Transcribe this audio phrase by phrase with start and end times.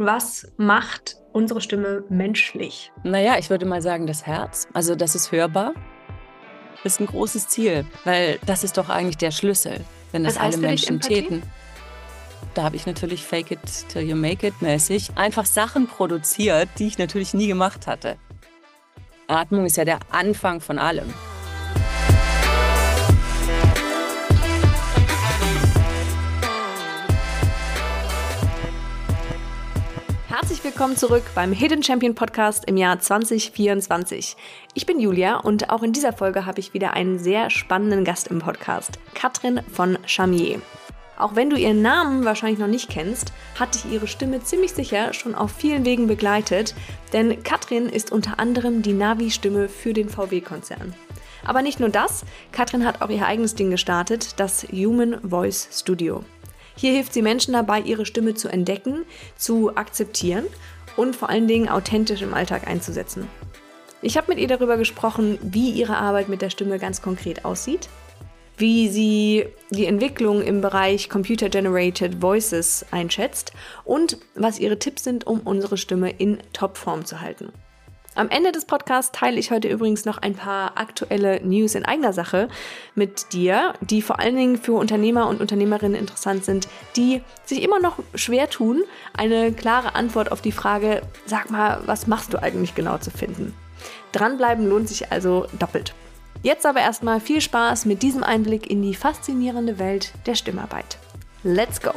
[0.00, 2.90] was macht unsere Stimme menschlich?
[3.04, 4.66] Naja, ich würde mal sagen, das Herz.
[4.72, 5.74] Also, das ist hörbar.
[6.82, 9.80] Das ist ein großes Ziel, weil das ist doch eigentlich der Schlüssel,
[10.12, 11.42] wenn das alle Menschen täten.
[12.54, 13.60] Da habe ich natürlich Fake it
[13.90, 18.16] till you make it mäßig einfach Sachen produziert, die ich natürlich nie gemacht hatte.
[19.28, 21.12] Atmung ist ja der Anfang von allem.
[30.40, 34.36] Herzlich willkommen zurück beim Hidden Champion Podcast im Jahr 2024.
[34.72, 38.28] Ich bin Julia und auch in dieser Folge habe ich wieder einen sehr spannenden Gast
[38.28, 40.62] im Podcast, Katrin von Chamier.
[41.18, 45.12] Auch wenn du ihren Namen wahrscheinlich noch nicht kennst, hat dich ihre Stimme ziemlich sicher
[45.12, 46.74] schon auf vielen Wegen begleitet,
[47.12, 50.94] denn Katrin ist unter anderem die Navi-Stimme für den VW-Konzern.
[51.44, 56.24] Aber nicht nur das, Katrin hat auch ihr eigenes Ding gestartet, das Human Voice Studio.
[56.80, 59.04] Hier hilft sie Menschen dabei, ihre Stimme zu entdecken,
[59.36, 60.46] zu akzeptieren
[60.96, 63.28] und vor allen Dingen authentisch im Alltag einzusetzen.
[64.00, 67.90] Ich habe mit ihr darüber gesprochen, wie ihre Arbeit mit der Stimme ganz konkret aussieht,
[68.56, 73.52] wie sie die Entwicklung im Bereich Computer Generated Voices einschätzt
[73.84, 77.52] und was ihre Tipps sind, um unsere Stimme in Topform zu halten.
[78.16, 82.12] Am Ende des Podcasts teile ich heute übrigens noch ein paar aktuelle News in eigener
[82.12, 82.48] Sache
[82.96, 87.78] mit dir, die vor allen Dingen für Unternehmer und Unternehmerinnen interessant sind, die sich immer
[87.78, 88.82] noch schwer tun,
[89.16, 93.54] eine klare Antwort auf die Frage, sag mal, was machst du eigentlich genau zu finden.
[94.10, 95.94] Dranbleiben lohnt sich also doppelt.
[96.42, 100.98] Jetzt aber erstmal viel Spaß mit diesem Einblick in die faszinierende Welt der Stimmarbeit.
[101.44, 101.92] Let's go!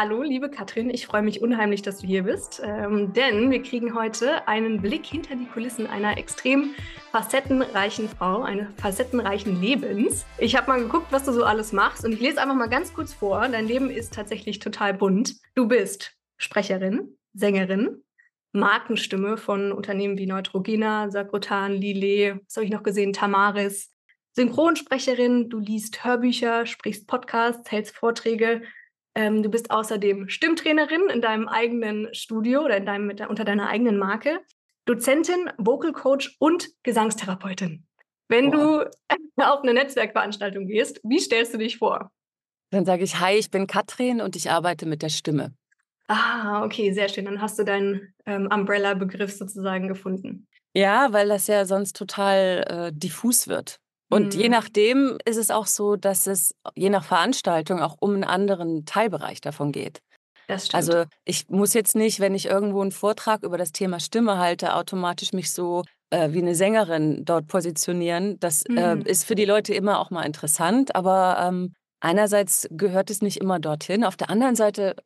[0.00, 3.96] Hallo, liebe Katrin, ich freue mich unheimlich, dass du hier bist, ähm, denn wir kriegen
[3.96, 6.76] heute einen Blick hinter die Kulissen einer extrem
[7.10, 10.24] facettenreichen Frau, eines facettenreichen Lebens.
[10.38, 12.94] Ich habe mal geguckt, was du so alles machst und ich lese einfach mal ganz
[12.94, 13.48] kurz vor.
[13.48, 15.34] Dein Leben ist tatsächlich total bunt.
[15.56, 18.04] Du bist Sprecherin, Sängerin,
[18.52, 23.90] Markenstimme von Unternehmen wie Neutrogena, Sagrotan, Lillet, was habe ich noch gesehen, Tamaris,
[24.34, 28.62] Synchronsprecherin, du liest Hörbücher, sprichst Podcasts, hältst Vorträge
[29.14, 33.98] ähm, du bist außerdem Stimmtrainerin in deinem eigenen Studio oder in deinem, unter deiner eigenen
[33.98, 34.40] Marke,
[34.84, 37.86] Dozentin, Vocal Coach und Gesangstherapeutin.
[38.28, 38.90] Wenn Boah.
[39.08, 42.10] du auf eine Netzwerkveranstaltung gehst, wie stellst du dich vor?
[42.70, 45.54] Dann sage ich, hi, ich bin Katrin und ich arbeite mit der Stimme.
[46.08, 47.26] Ah, okay, sehr schön.
[47.26, 50.46] Dann hast du deinen ähm, Umbrella-Begriff sozusagen gefunden.
[50.74, 53.78] Ja, weil das ja sonst total äh, diffus wird.
[54.10, 54.40] Und mhm.
[54.40, 58.84] je nachdem ist es auch so, dass es je nach Veranstaltung auch um einen anderen
[58.84, 60.00] Teilbereich davon geht.
[60.46, 60.76] Das stimmt.
[60.76, 64.74] Also ich muss jetzt nicht, wenn ich irgendwo einen Vortrag über das Thema Stimme halte,
[64.74, 68.40] automatisch mich so äh, wie eine Sängerin dort positionieren.
[68.40, 69.02] Das äh, mhm.
[69.02, 73.36] äh, ist für die Leute immer auch mal interessant, aber ähm, einerseits gehört es nicht
[73.38, 74.04] immer dorthin.
[74.04, 74.96] Auf der anderen Seite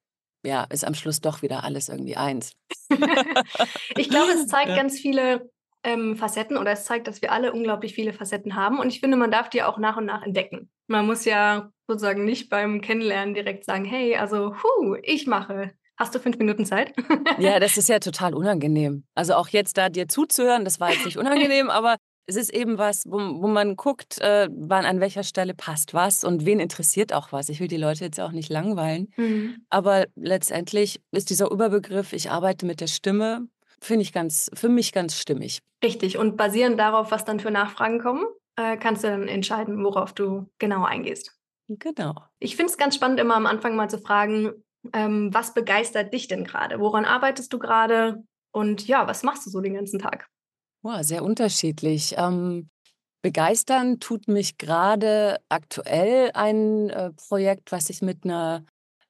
[0.45, 2.53] ja, ist am Schluss doch wieder alles irgendwie eins.
[3.97, 4.77] ich glaube, es zeigt ja.
[4.77, 5.51] ganz viele
[5.85, 8.79] ähm, Facetten oder es zeigt, dass wir alle unglaublich viele Facetten haben.
[8.79, 10.71] Und ich finde, man darf die auch nach und nach entdecken.
[10.87, 15.73] Man muss ja sozusagen nicht beim Kennenlernen direkt sagen, hey, also, hu, ich mache.
[15.97, 16.95] Hast du fünf Minuten Zeit?
[17.39, 19.05] ja, das ist ja total unangenehm.
[19.15, 22.79] Also auch jetzt da dir zuzuhören, das war jetzt nicht unangenehm, aber es ist eben
[22.79, 27.13] was, wo, wo man guckt, äh, wann an welcher Stelle passt was und wen interessiert
[27.13, 27.49] auch was.
[27.49, 29.13] Ich will die Leute jetzt auch nicht langweilen.
[29.17, 29.65] Mhm.
[29.71, 33.49] Aber letztendlich ist dieser Überbegriff, ich arbeite mit der Stimme,
[33.83, 35.61] finde ich ganz, für mich ganz stimmig.
[35.83, 36.19] Richtig.
[36.19, 38.25] Und basierend darauf, was dann für Nachfragen kommen,
[38.57, 41.37] äh, kannst du dann entscheiden, worauf du genau eingehst.
[41.69, 42.15] Genau.
[42.39, 44.53] Ich finde es ganz spannend, immer am Anfang mal zu fragen,
[44.93, 46.81] ähm, was begeistert dich denn gerade?
[46.81, 48.25] Woran arbeitest du gerade?
[48.53, 50.29] Und ja, was machst du so den ganzen Tag?
[50.83, 52.15] Wow, sehr unterschiedlich.
[52.19, 52.69] Ähm,
[53.23, 58.65] begeistern tut mich gerade aktuell ein äh, Projekt, was ich mit einer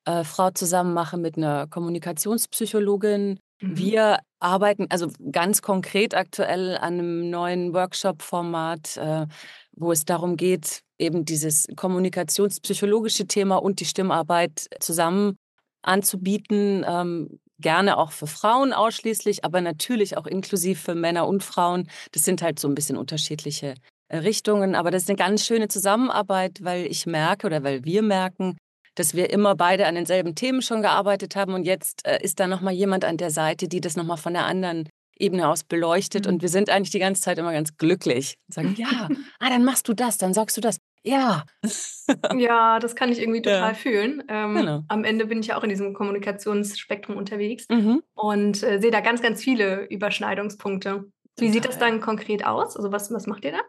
[0.05, 3.41] äh, Frau zusammen mache, mit einer Kommunikationspsychologin.
[3.61, 3.77] Mhm.
[3.77, 9.27] Wir arbeiten also ganz konkret aktuell an einem neuen Workshop-Format, äh,
[9.73, 15.37] wo es darum geht, eben dieses kommunikationspsychologische Thema und die Stimmarbeit zusammen
[15.83, 16.85] anzubieten.
[16.87, 21.89] Ähm, gerne auch für Frauen ausschließlich, aber natürlich auch inklusiv für Männer und Frauen.
[22.11, 23.75] Das sind halt so ein bisschen unterschiedliche
[24.09, 28.03] äh, Richtungen, aber das ist eine ganz schöne Zusammenarbeit, weil ich merke oder weil wir
[28.03, 28.59] merken,
[28.95, 32.47] dass wir immer beide an denselben Themen schon gearbeitet haben und jetzt äh, ist da
[32.47, 36.35] nochmal jemand an der Seite, die das nochmal von der anderen Ebene aus beleuchtet mhm.
[36.35, 39.09] und wir sind eigentlich die ganze Zeit immer ganz glücklich und sagen, ja,
[39.39, 40.79] ah, dann machst du das, dann sagst du das.
[41.05, 41.45] Ja.
[42.37, 43.75] ja, das kann ich irgendwie total ja.
[43.75, 44.23] fühlen.
[44.29, 44.85] Ähm, genau.
[44.89, 48.03] Am Ende bin ich ja auch in diesem Kommunikationsspektrum unterwegs mhm.
[48.15, 51.05] und äh, sehe da ganz, ganz viele Überschneidungspunkte.
[51.39, 52.77] Wie sieht das dann konkret aus?
[52.77, 53.61] Also was, was macht ihr da?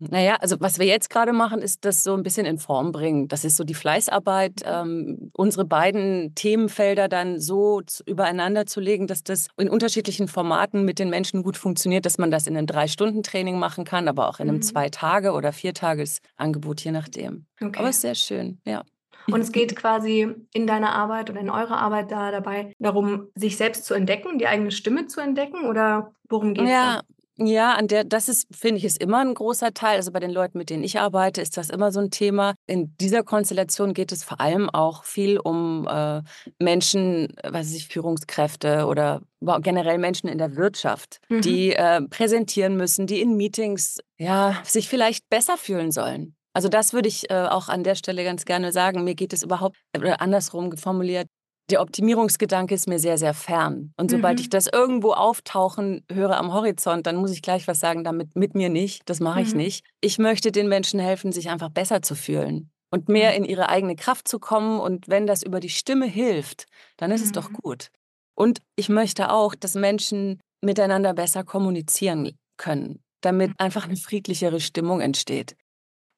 [0.00, 3.26] Naja, also was wir jetzt gerade machen, ist das so ein bisschen in Form bringen.
[3.26, 9.24] Das ist so die Fleißarbeit, ähm, unsere beiden Themenfelder dann so übereinander zu legen, dass
[9.24, 13.58] das in unterschiedlichen Formaten mit den Menschen gut funktioniert, dass man das in einem Drei-Stunden-Training
[13.58, 14.62] machen kann, aber auch in einem mhm.
[14.62, 17.46] Zwei-Tage- oder Vier-Tages-Angebot, je nachdem.
[17.60, 17.78] Okay.
[17.78, 18.84] Aber es ist sehr schön, ja.
[19.30, 23.56] Und es geht quasi in deiner Arbeit oder in eurer Arbeit da dabei darum, sich
[23.56, 26.70] selbst zu entdecken, die eigene Stimme zu entdecken oder worum geht es?
[26.70, 27.02] Ja, da?
[27.40, 29.96] Ja, an der, das ist, finde ich, ist immer ein großer Teil.
[29.96, 32.54] Also bei den Leuten, mit denen ich arbeite, ist das immer so ein Thema.
[32.66, 36.22] In dieser Konstellation geht es vor allem auch viel um äh,
[36.58, 39.22] Menschen, was weiß ich, Führungskräfte oder
[39.60, 41.42] generell Menschen in der Wirtschaft, mhm.
[41.42, 46.34] die äh, präsentieren müssen, die in Meetings ja sich vielleicht besser fühlen sollen.
[46.54, 49.04] Also das würde ich äh, auch an der Stelle ganz gerne sagen.
[49.04, 51.28] Mir geht es überhaupt, oder andersrum formuliert,
[51.70, 53.92] der Optimierungsgedanke ist mir sehr, sehr fern.
[53.96, 54.42] Und sobald mhm.
[54.42, 58.54] ich das irgendwo auftauchen höre am Horizont, dann muss ich gleich was sagen, damit mit
[58.54, 59.02] mir nicht.
[59.08, 59.58] Das mache ich mhm.
[59.58, 59.84] nicht.
[60.00, 63.36] Ich möchte den Menschen helfen, sich einfach besser zu fühlen und mehr mhm.
[63.38, 64.80] in ihre eigene Kraft zu kommen.
[64.80, 66.66] Und wenn das über die Stimme hilft,
[66.96, 67.54] dann ist es doch mhm.
[67.54, 67.88] gut.
[68.34, 75.00] Und ich möchte auch, dass Menschen miteinander besser kommunizieren können, damit einfach eine friedlichere Stimmung
[75.00, 75.54] entsteht.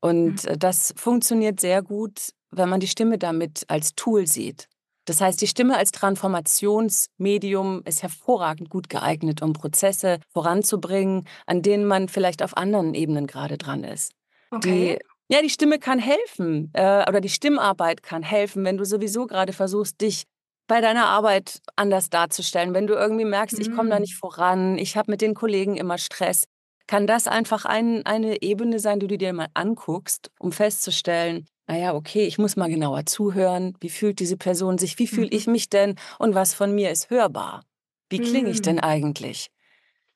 [0.01, 4.69] Und äh, das funktioniert sehr gut, wenn man die Stimme damit als Tool sieht.
[5.11, 11.85] Das heißt, die Stimme als Transformationsmedium ist hervorragend gut geeignet, um Prozesse voranzubringen, an denen
[11.85, 14.13] man vielleicht auf anderen Ebenen gerade dran ist.
[14.53, 15.01] Okay.
[15.01, 19.27] Die, ja, die Stimme kann helfen äh, oder die Stimmarbeit kann helfen, wenn du sowieso
[19.27, 20.27] gerade versuchst, dich
[20.69, 22.73] bei deiner Arbeit anders darzustellen.
[22.73, 23.63] Wenn du irgendwie merkst, mhm.
[23.63, 26.45] ich komme da nicht voran, ich habe mit den Kollegen immer Stress,
[26.87, 31.95] kann das einfach ein, eine Ebene sein, die du dir mal anguckst, um festzustellen, naja,
[31.95, 33.77] okay, ich muss mal genauer zuhören.
[33.79, 34.99] Wie fühlt diese Person sich?
[34.99, 35.37] Wie fühle mhm.
[35.37, 35.95] ich mich denn?
[36.19, 37.63] Und was von mir ist hörbar?
[38.09, 38.83] Wie klinge ich denn mhm.
[38.83, 39.53] eigentlich?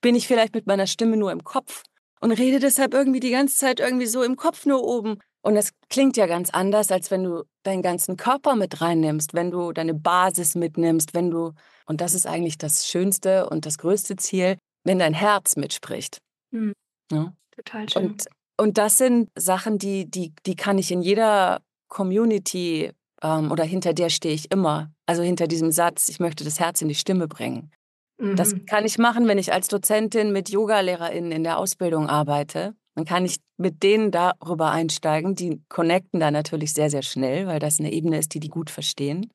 [0.00, 1.84] Bin ich vielleicht mit meiner Stimme nur im Kopf
[2.20, 5.20] und rede deshalb irgendwie die ganze Zeit irgendwie so im Kopf nur oben?
[5.42, 9.52] Und das klingt ja ganz anders, als wenn du deinen ganzen Körper mit reinnimmst, wenn
[9.52, 11.52] du deine Basis mitnimmst, wenn du,
[11.86, 16.18] und das ist eigentlich das Schönste und das größte Ziel, wenn dein Herz mitspricht.
[16.50, 16.72] Mhm.
[17.12, 17.32] Ja?
[17.54, 18.06] Total schön.
[18.06, 18.24] Und
[18.56, 22.92] und das sind Sachen, die, die, die kann ich in jeder Community
[23.22, 24.92] ähm, oder hinter der stehe ich immer.
[25.06, 27.70] Also hinter diesem Satz, ich möchte das Herz in die Stimme bringen.
[28.18, 28.36] Mhm.
[28.36, 32.74] Das kann ich machen, wenn ich als Dozentin mit Yogalehrerinnen in der Ausbildung arbeite.
[32.94, 35.34] Dann kann ich mit denen darüber einsteigen.
[35.34, 38.70] Die connecten da natürlich sehr, sehr schnell, weil das eine Ebene ist, die die gut
[38.70, 39.32] verstehen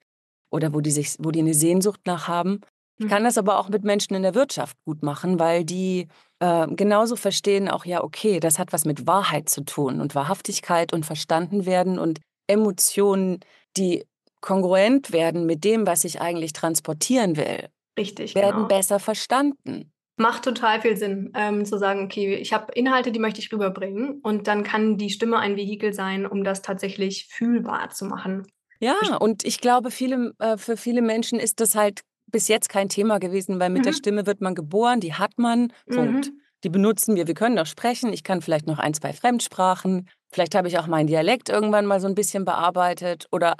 [0.50, 2.62] oder wo die, sich, wo die eine Sehnsucht nach haben.
[3.00, 3.28] Ich kann mhm.
[3.28, 6.08] das aber auch mit Menschen in der Wirtschaft gut machen, weil die
[6.40, 10.92] äh, genauso verstehen auch, ja, okay, das hat was mit Wahrheit zu tun und Wahrhaftigkeit
[10.92, 13.40] und verstanden werden und Emotionen,
[13.78, 14.06] die
[14.42, 17.70] kongruent werden mit dem, was ich eigentlich transportieren will.
[17.98, 18.36] Richtig.
[18.36, 18.68] Werden genau.
[18.68, 19.92] besser verstanden.
[20.18, 24.20] Macht total viel Sinn, ähm, zu sagen, okay, ich habe Inhalte, die möchte ich rüberbringen
[24.22, 28.46] und dann kann die Stimme ein Vehikel sein, um das tatsächlich fühlbar zu machen.
[28.82, 32.02] Ja, und ich glaube, viele, äh, für viele Menschen ist das halt
[32.32, 33.86] bis jetzt kein Thema gewesen, weil mit mhm.
[33.86, 35.74] der Stimme wird man geboren, die hat man.
[35.88, 36.28] Punkt.
[36.28, 36.42] Mhm.
[36.64, 37.28] Die benutzen wir.
[37.28, 38.12] Wir können auch sprechen.
[38.12, 40.10] Ich kann vielleicht noch ein, zwei Fremdsprachen.
[40.32, 43.28] Vielleicht habe ich auch meinen Dialekt irgendwann mal so ein bisschen bearbeitet.
[43.32, 43.56] Oder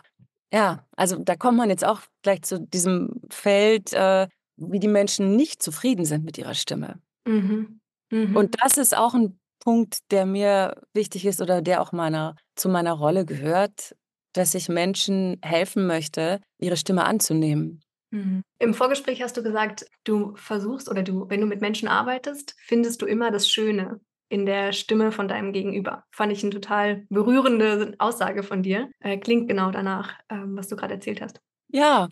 [0.54, 4.28] ja, also da kommt man jetzt auch gleich zu diesem Feld, äh,
[4.58, 7.00] wie die Menschen nicht zufrieden sind mit ihrer Stimme.
[7.26, 7.80] Mhm.
[8.12, 8.36] Mhm.
[8.36, 12.70] Und das ist auch ein Punkt, der mir wichtig ist oder der auch meiner, zu
[12.70, 13.96] meiner Rolle gehört,
[14.34, 17.82] dass ich Menschen helfen möchte, ihre Stimme anzunehmen.
[18.12, 18.42] Mhm.
[18.60, 23.02] Im Vorgespräch hast du gesagt, du versuchst oder du, wenn du mit Menschen arbeitest, findest
[23.02, 24.00] du immer das Schöne
[24.30, 26.04] in der Stimme von deinem Gegenüber.
[26.12, 28.90] Fand ich eine total berührende Aussage von dir.
[29.00, 31.42] Äh, klingt genau danach, ähm, was du gerade erzählt hast.
[31.68, 32.10] Ja,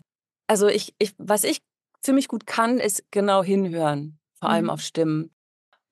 [0.48, 1.60] also ich, ich, was ich
[2.00, 4.70] ziemlich gut kann, ist genau hinhören, vor allem mhm.
[4.70, 5.30] auf Stimmen.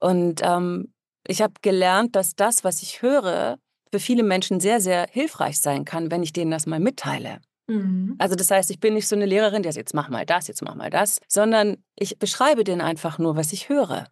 [0.01, 0.93] Und ähm,
[1.27, 3.59] ich habe gelernt, dass das, was ich höre,
[3.93, 7.41] für viele Menschen sehr, sehr hilfreich sein kann, wenn ich denen das mal mitteile.
[7.67, 8.15] Mhm.
[8.19, 10.49] Also das heißt, ich bin nicht so eine Lehrerin, die sagt, jetzt mach mal das,
[10.49, 14.07] jetzt mach mal das, sondern ich beschreibe denen einfach nur, was ich höre.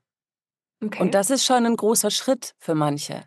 [0.82, 1.00] Okay.
[1.00, 3.22] Und das ist schon ein großer Schritt für manche.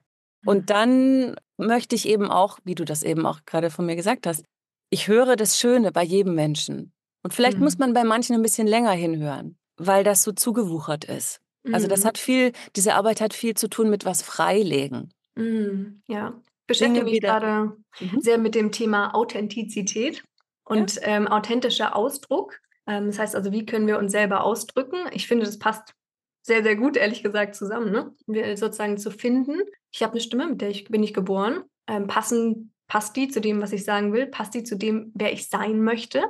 [0.45, 0.65] Und mhm.
[0.65, 4.43] dann möchte ich eben auch, wie du das eben auch gerade von mir gesagt hast,
[4.89, 6.93] ich höre das Schöne bei jedem Menschen.
[7.23, 7.63] Und vielleicht mhm.
[7.63, 11.39] muss man bei manchen ein bisschen länger hinhören, weil das so zugewuchert ist.
[11.73, 12.07] Also das mhm.
[12.07, 15.09] hat viel, diese Arbeit hat viel zu tun mit was freilegen.
[15.35, 16.01] Mhm.
[16.07, 16.33] Ja
[16.67, 18.21] beschäftige mich gerade mhm.
[18.21, 20.23] sehr mit dem Thema Authentizität
[20.63, 21.01] und ja.
[21.03, 22.59] ähm, authentischer Ausdruck.
[22.85, 24.97] Ähm, das heißt also, wie können wir uns selber ausdrücken?
[25.11, 25.93] Ich finde, das passt
[26.43, 27.91] sehr, sehr gut, ehrlich gesagt, zusammen.
[27.91, 28.13] Ne?
[28.25, 29.61] Wir sozusagen zu finden.
[29.91, 31.63] Ich habe eine Stimme, mit der ich bin ich geboren.
[31.87, 34.27] Ähm, passen, passt die zu dem, was ich sagen will?
[34.27, 36.23] Passt die zu dem, wer ich sein möchte?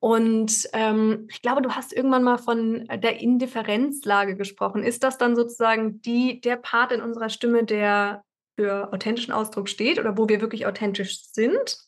[0.00, 4.82] Und ähm, ich glaube, du hast irgendwann mal von der Indifferenzlage gesprochen.
[4.82, 8.24] Ist das dann sozusagen die, der Part in unserer Stimme, der
[8.56, 11.78] für authentischen Ausdruck steht oder wo wir wirklich authentisch sind?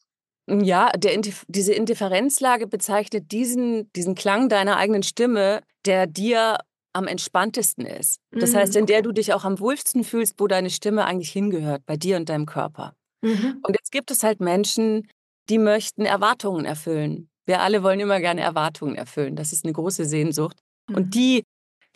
[0.46, 1.18] Ja, der,
[1.48, 6.58] diese Indifferenzlage bezeichnet diesen, diesen Klang deiner eigenen Stimme, der dir
[6.92, 8.20] am entspanntesten ist.
[8.30, 8.56] Das mhm.
[8.56, 11.96] heißt, in der du dich auch am wohlsten fühlst, wo deine Stimme eigentlich hingehört, bei
[11.96, 12.94] dir und deinem Körper.
[13.22, 13.60] Mhm.
[13.62, 15.08] Und jetzt gibt es halt Menschen,
[15.48, 17.28] die möchten Erwartungen erfüllen.
[17.46, 19.36] Wir alle wollen immer gerne Erwartungen erfüllen.
[19.36, 20.58] Das ist eine große Sehnsucht.
[20.88, 20.96] Mhm.
[20.96, 21.44] Und die,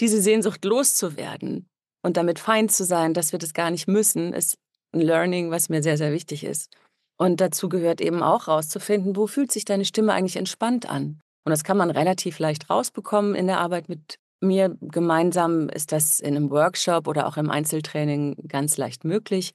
[0.01, 1.69] diese Sehnsucht loszuwerden
[2.03, 4.59] und damit fein zu sein, dass wir das gar nicht müssen, ist
[4.93, 6.71] ein Learning, was mir sehr, sehr wichtig ist.
[7.19, 11.21] Und dazu gehört eben auch rauszufinden, wo fühlt sich deine Stimme eigentlich entspannt an.
[11.45, 14.77] Und das kann man relativ leicht rausbekommen in der Arbeit mit mir.
[14.81, 19.53] Gemeinsam ist das in einem Workshop oder auch im Einzeltraining ganz leicht möglich.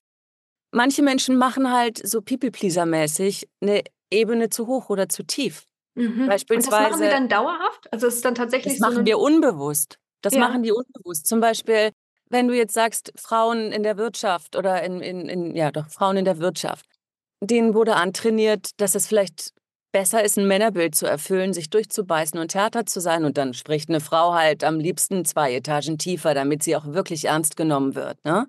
[0.72, 5.64] Manche Menschen machen halt so People-Pleaser-mäßig eine Ebene zu hoch oder zu tief.
[5.94, 6.26] Mhm.
[6.26, 6.76] Beispielsweise.
[6.76, 7.92] Und das machen Sie dann dauerhaft?
[7.92, 9.98] Also es ist dann tatsächlich das so machen wir unbewusst.
[10.20, 10.40] Das ja.
[10.40, 11.26] machen die unbewusst.
[11.26, 11.90] Zum Beispiel,
[12.34, 16.16] wenn du jetzt sagst, Frauen in der Wirtschaft oder in, in, in ja doch, Frauen
[16.16, 16.84] in der Wirtschaft,
[17.40, 19.52] denen wurde antrainiert, dass es vielleicht
[19.92, 23.24] besser ist, ein Männerbild zu erfüllen, sich durchzubeißen und härter zu sein.
[23.24, 27.26] Und dann spricht eine Frau halt am liebsten zwei Etagen tiefer, damit sie auch wirklich
[27.26, 28.18] ernst genommen wird.
[28.24, 28.48] Ne?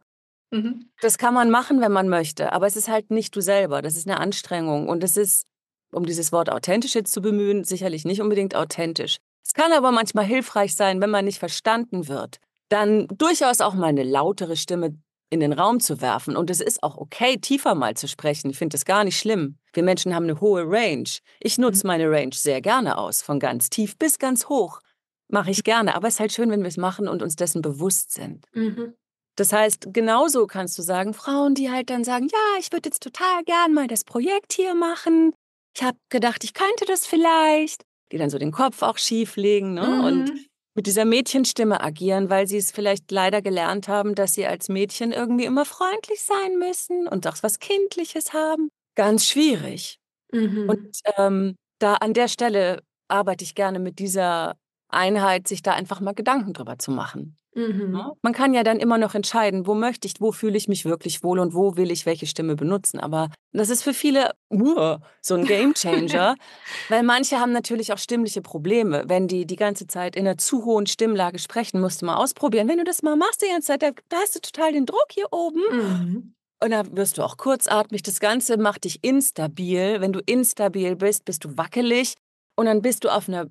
[0.50, 0.90] Mhm.
[1.02, 3.84] Das kann man machen, wenn man möchte, aber es ist halt nicht du selber.
[3.84, 5.46] Das ist eine Anstrengung und es ist,
[5.94, 9.18] um dieses Wort authentisch jetzt zu bemühen, sicherlich nicht unbedingt authentisch.
[9.46, 13.88] Es kann aber manchmal hilfreich sein, wenn man nicht verstanden wird, dann durchaus auch mal
[13.88, 14.98] eine lautere Stimme
[15.30, 16.36] in den Raum zu werfen.
[16.36, 18.50] Und es ist auch okay, tiefer mal zu sprechen.
[18.50, 19.58] Ich finde das gar nicht schlimm.
[19.74, 21.10] Wir Menschen haben eine hohe Range.
[21.40, 21.88] Ich nutze mhm.
[21.88, 24.80] meine Range sehr gerne aus, von ganz tief bis ganz hoch.
[25.28, 25.96] Mache ich gerne.
[25.96, 28.46] Aber es ist halt schön, wenn wir es machen und uns dessen bewusst sind.
[28.54, 28.94] Mhm.
[29.36, 33.04] Das heißt, genauso kannst du sagen, Frauen, die halt dann sagen, ja, ich würde jetzt
[33.04, 35.34] total gern mal das Projekt hier machen.
[35.76, 37.84] Ich habe gedacht, ich könnte das vielleicht.
[38.12, 39.88] Die dann so den Kopf auch schief legen ne?
[39.88, 40.04] Mhm.
[40.04, 40.32] und
[40.76, 45.12] mit dieser Mädchenstimme agieren, weil sie es vielleicht leider gelernt haben, dass sie als Mädchen
[45.12, 48.70] irgendwie immer freundlich sein müssen und auch was Kindliches haben.
[48.96, 49.98] Ganz schwierig.
[50.32, 50.70] Mhm.
[50.70, 54.56] Und ähm, da an der Stelle arbeite ich gerne mit dieser
[54.90, 57.38] Einheit, sich da einfach mal Gedanken drüber zu machen.
[57.56, 58.12] Mhm.
[58.22, 61.24] Man kann ja dann immer noch entscheiden, wo möchte ich, wo fühle ich mich wirklich
[61.24, 63.00] wohl und wo will ich welche Stimme benutzen.
[63.00, 66.36] Aber das ist für viele uh, so ein Gamechanger,
[66.90, 69.06] weil manche haben natürlich auch stimmliche Probleme.
[69.08, 72.68] Wenn die die ganze Zeit in einer zu hohen Stimmlage sprechen, musst du mal ausprobieren.
[72.68, 75.08] Wenn du das mal machst die ganze Zeit, da, da hast du total den Druck
[75.12, 75.62] hier oben.
[75.72, 76.36] Mhm.
[76.62, 78.04] Und da wirst du auch kurzatmig.
[78.04, 80.02] Das Ganze macht dich instabil.
[80.02, 82.16] Wenn du instabil bist, bist du wackelig.
[82.58, 83.48] Und dann bist du auf einer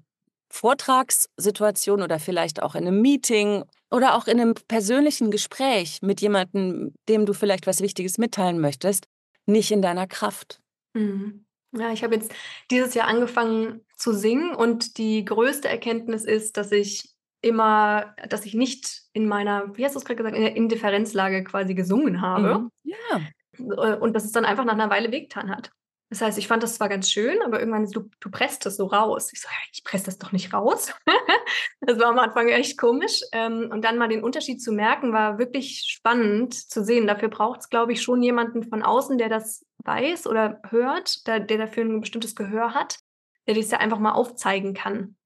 [0.50, 6.94] Vortragssituation oder vielleicht auch in einem Meeting oder auch in einem persönlichen Gespräch mit jemandem,
[7.08, 9.06] dem du vielleicht was Wichtiges mitteilen möchtest,
[9.46, 10.60] nicht in deiner Kraft.
[10.94, 11.44] Mhm.
[11.76, 12.32] Ja, ich habe jetzt
[12.70, 18.54] dieses Jahr angefangen zu singen und die größte Erkenntnis ist, dass ich immer, dass ich
[18.54, 22.60] nicht in meiner, wie hast du es gerade gesagt, in der Indifferenzlage quasi gesungen habe.
[22.60, 22.70] Mhm.
[22.84, 23.20] Ja.
[23.58, 25.70] Äh, und dass es dann einfach nach einer Weile wehgetan hat.
[26.10, 28.86] Das heißt, ich fand das zwar ganz schön, aber irgendwann, du, du presst das so
[28.86, 29.32] raus.
[29.32, 30.92] Ich so, ich presse das doch nicht raus.
[31.80, 33.20] das war am Anfang echt komisch.
[33.32, 37.06] Ähm, und dann mal den Unterschied zu merken, war wirklich spannend zu sehen.
[37.06, 41.40] Dafür braucht es, glaube ich, schon jemanden von außen, der das weiß oder hört, der,
[41.40, 42.98] der dafür ein bestimmtes Gehör hat,
[43.46, 45.16] der das ja einfach mal aufzeigen kann.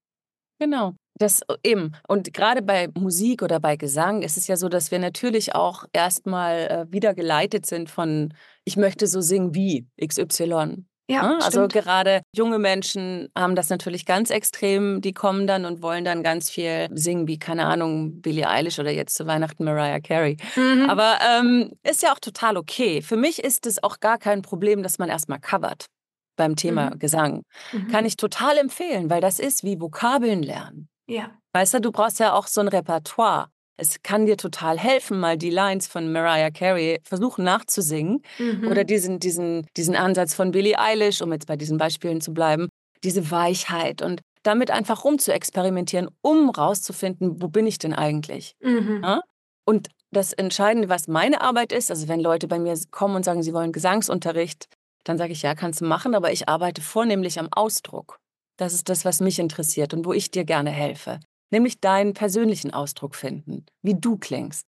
[0.59, 0.95] Genau.
[1.19, 1.91] Das äh, eben.
[2.07, 5.85] Und gerade bei Musik oder bei Gesang ist es ja so, dass wir natürlich auch
[5.93, 8.33] erstmal äh, wieder geleitet sind von,
[8.63, 10.85] ich möchte so singen wie XY.
[11.09, 11.35] Ja, ne?
[11.41, 11.73] also stimmt.
[11.73, 15.01] gerade junge Menschen haben das natürlich ganz extrem.
[15.01, 18.91] Die kommen dann und wollen dann ganz viel singen, wie, keine Ahnung, Billie Eilish oder
[18.91, 20.37] jetzt zu Weihnachten Mariah Carey.
[20.55, 20.87] Mhm.
[20.87, 23.01] Aber ähm, ist ja auch total okay.
[23.01, 25.87] Für mich ist es auch gar kein Problem, dass man erstmal covert
[26.35, 26.99] beim Thema mhm.
[26.99, 27.43] Gesang.
[27.73, 27.87] Mhm.
[27.87, 30.89] Kann ich total empfehlen, weil das ist wie Vokabeln lernen.
[31.09, 31.31] Ja.
[31.53, 33.49] Weißt du, du brauchst ja auch so ein Repertoire.
[33.77, 38.67] Es kann dir total helfen, mal die Lines von Mariah Carey versuchen nachzusingen mhm.
[38.67, 42.67] oder diesen, diesen, diesen Ansatz von Billie Eilish, um jetzt bei diesen Beispielen zu bleiben,
[43.03, 48.53] diese Weichheit und damit einfach rum zu experimentieren, um rauszufinden, wo bin ich denn eigentlich?
[48.61, 49.01] Mhm.
[49.03, 49.21] Ja?
[49.65, 53.43] Und das Entscheidende, was meine Arbeit ist, also wenn Leute bei mir kommen und sagen,
[53.43, 54.65] sie wollen Gesangsunterricht,
[55.05, 58.19] dann sage ich, ja, kannst du machen, aber ich arbeite vornehmlich am Ausdruck.
[58.59, 61.21] Das ist das, was mich interessiert und wo ich dir gerne helfe.
[61.49, 64.65] Nämlich deinen persönlichen Ausdruck finden, wie du klingst,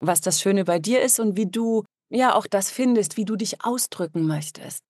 [0.00, 3.36] was das Schöne bei dir ist und wie du ja auch das findest, wie du
[3.36, 4.80] dich ausdrücken möchtest.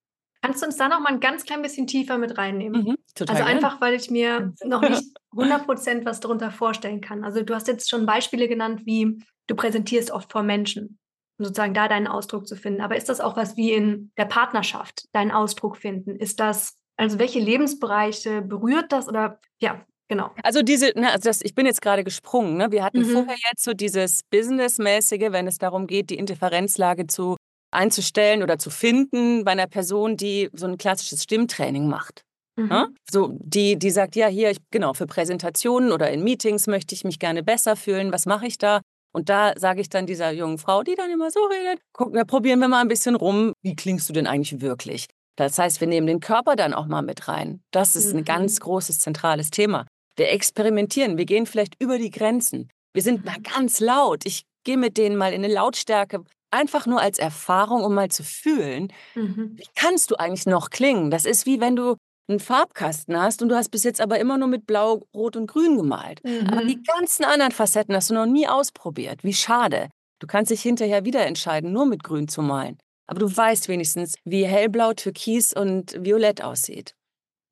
[0.41, 2.85] Kannst du uns da noch mal ein ganz klein bisschen tiefer mit reinnehmen?
[2.85, 2.97] Mhm,
[3.27, 7.25] also einfach, weil ich mir noch nicht 100% was darunter vorstellen kann.
[7.25, 10.99] Also du hast jetzt schon Beispiele genannt, wie du präsentierst oft vor Menschen,
[11.39, 12.83] um sozusagen da deinen Ausdruck zu finden.
[12.83, 16.15] Aber ist das auch was wie in der Partnerschaft, deinen Ausdruck finden?
[16.15, 20.31] Ist das Also welche Lebensbereiche berührt das oder ja, Genau.
[20.43, 22.59] Also diese, ne, also das, ich bin jetzt gerade gesprungen.
[22.59, 22.71] Ne?
[22.71, 23.13] Wir hatten mhm.
[23.13, 27.37] vorher jetzt so dieses Businessmäßige, wenn es darum geht, die Indifferenzlage zu
[27.71, 32.23] einzustellen oder zu finden bei einer Person, die so ein klassisches Stimmtraining macht.
[32.57, 32.69] Mhm.
[32.69, 32.89] Ne?
[33.11, 37.05] So, die, die sagt, ja, hier, ich, genau, für Präsentationen oder in Meetings möchte ich
[37.05, 38.13] mich gerne besser fühlen.
[38.13, 38.81] Was mache ich da?
[39.13, 42.25] Und da sage ich dann dieser jungen Frau, die dann immer so redet, gucken wir,
[42.25, 43.53] probieren wir mal ein bisschen rum.
[43.63, 45.07] Wie klingst du denn eigentlich wirklich?
[45.37, 47.63] Das heißt, wir nehmen den Körper dann auch mal mit rein.
[47.71, 48.19] Das ist mhm.
[48.19, 49.87] ein ganz großes, zentrales Thema.
[50.17, 52.69] Wir experimentieren, wir gehen vielleicht über die Grenzen.
[52.93, 54.25] Wir sind mal ganz laut.
[54.27, 56.25] Ich gehe mit denen mal in eine Lautstärke,
[56.55, 59.53] einfach nur als Erfahrung, um mal zu fühlen, mhm.
[59.57, 61.11] wie kannst du eigentlich noch klingen?
[61.11, 61.97] Das ist wie wenn du
[62.29, 65.47] einen Farbkasten hast und du hast bis jetzt aber immer nur mit Blau, Rot und
[65.47, 66.23] Grün gemalt.
[66.25, 66.49] Mhm.
[66.49, 69.25] Aber die ganzen anderen Facetten hast du noch nie ausprobiert.
[69.25, 69.91] Wie schade.
[70.21, 72.79] Du kannst dich hinterher wieder entscheiden, nur mit Grün zu malen.
[73.07, 76.95] Aber du weißt wenigstens, wie hellblau, türkis und violett aussieht.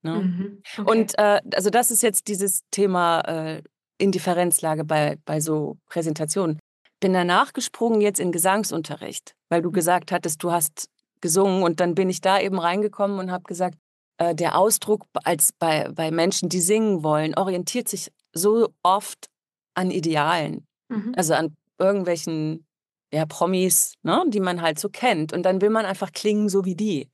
[0.03, 0.15] Ne?
[0.15, 0.63] Mhm.
[0.79, 0.91] Okay.
[0.91, 3.63] Und äh, also das ist jetzt dieses Thema äh,
[3.99, 6.59] Indifferenzlage bei, bei so Präsentationen.
[7.01, 9.75] Bin danach gesprungen jetzt in Gesangsunterricht, weil du mhm.
[9.75, 10.89] gesagt hattest, du hast
[11.21, 13.79] gesungen und dann bin ich da eben reingekommen und habe gesagt,
[14.19, 19.29] äh, der Ausdruck als bei, bei Menschen, die singen wollen, orientiert sich so oft
[19.75, 21.15] an Idealen, mhm.
[21.17, 22.67] also an irgendwelchen
[23.13, 25.33] ja, Promis, ne, die man halt so kennt.
[25.33, 27.11] Und dann will man einfach klingen so wie die.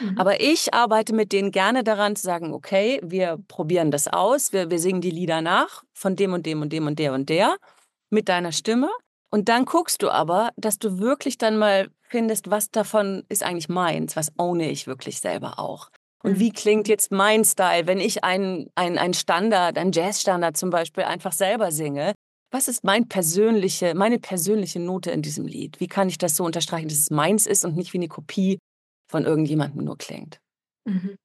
[0.00, 0.18] Mhm.
[0.18, 4.70] Aber ich arbeite mit denen gerne daran zu sagen, okay, wir probieren das aus, wir,
[4.70, 7.56] wir singen die Lieder nach von dem und dem und dem und der und der
[8.10, 8.90] mit deiner Stimme.
[9.30, 13.68] Und dann guckst du aber, dass du wirklich dann mal findest, was davon ist eigentlich
[13.68, 15.90] meins, was ohne ich wirklich selber auch.
[16.22, 16.40] Und mhm.
[16.40, 21.32] wie klingt jetzt mein Style, wenn ich einen ein Standard, einen Jazzstandard zum Beispiel einfach
[21.32, 22.14] selber singe?
[22.50, 25.80] Was ist mein persönliche, meine persönliche Note in diesem Lied?
[25.80, 28.58] Wie kann ich das so unterstreichen, dass es meins ist und nicht wie eine Kopie
[29.08, 30.40] von irgendjemandem nur klingt.
[30.84, 31.16] Mhm.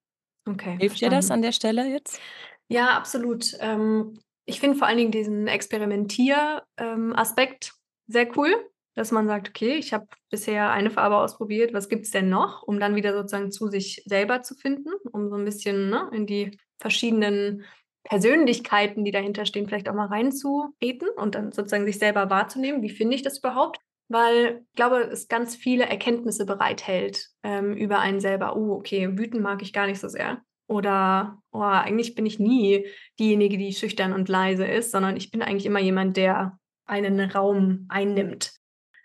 [0.45, 0.77] Okay.
[0.79, 2.19] Hilft dir das an der Stelle jetzt?
[2.67, 3.57] Ja, absolut.
[3.59, 7.73] Ähm, ich finde vor allen Dingen diesen Experimentier-Aspekt ähm,
[8.07, 8.53] sehr cool,
[8.95, 12.63] dass man sagt, okay, ich habe bisher eine Farbe ausprobiert, was gibt es denn noch,
[12.63, 16.25] um dann wieder sozusagen zu sich selber zu finden, um so ein bisschen ne, in
[16.27, 17.65] die verschiedenen
[18.03, 22.81] Persönlichkeiten, die dahinter stehen, vielleicht auch mal reinzubeten und dann sozusagen sich selber wahrzunehmen.
[22.81, 23.79] Wie finde ich das überhaupt?
[24.09, 28.55] weil ich glaube, es ganz viele Erkenntnisse bereithält ähm, über einen selber.
[28.55, 30.41] Oh, okay, wütend mag ich gar nicht so sehr.
[30.67, 32.85] Oder oh, eigentlich bin ich nie
[33.19, 37.85] diejenige, die schüchtern und leise ist, sondern ich bin eigentlich immer jemand, der einen Raum
[37.89, 38.53] einnimmt.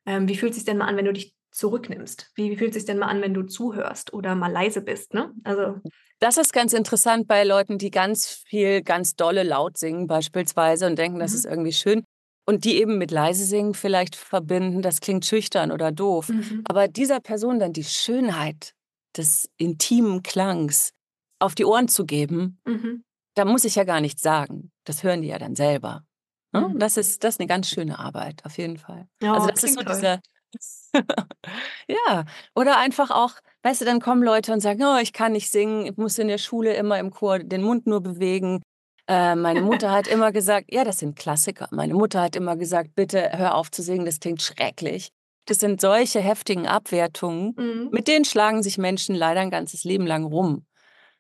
[0.07, 2.31] Ähm, wie fühlt es sich denn mal an, wenn du dich zurücknimmst?
[2.35, 5.15] Wie, wie fühlt es sich denn mal an, wenn du zuhörst oder mal leise bist?
[5.15, 5.33] Ne?
[5.45, 5.77] Also
[6.21, 10.97] das ist ganz interessant bei Leuten, die ganz viel, ganz dolle laut singen beispielsweise und
[10.97, 11.37] denken, das mhm.
[11.37, 12.05] ist irgendwie schön
[12.49, 16.31] und die eben mit leise singen vielleicht verbinden, das klingt schüchtern oder doof.
[16.31, 16.63] Mhm.
[16.65, 18.73] Aber dieser Person dann die Schönheit
[19.17, 20.93] des intimen Klangs
[21.41, 23.05] auf die Ohren zu geben, mhm.
[23.35, 24.73] da muss ich ja gar nichts sagen.
[24.85, 26.05] Das hören die ja dann selber.
[26.53, 26.69] Ne?
[26.69, 26.79] Mhm.
[26.79, 29.09] Das, ist, das ist eine ganz schöne Arbeit, auf jeden Fall.
[29.23, 30.21] Ja, also das ist so dieser.
[31.89, 33.33] ja, oder einfach auch,
[33.63, 36.29] weißt du, dann kommen Leute und sagen, oh, ich kann nicht singen, ich muss in
[36.29, 38.63] der Schule immer im Chor den Mund nur bewegen.
[39.07, 41.69] Äh, meine Mutter hat immer gesagt, ja, das sind Klassiker.
[41.71, 45.11] Meine Mutter hat immer gesagt, bitte hör auf zu singen, das klingt schrecklich.
[45.47, 47.89] Das sind solche heftigen Abwertungen, mhm.
[47.91, 50.67] mit denen schlagen sich Menschen leider ein ganzes Leben lang rum.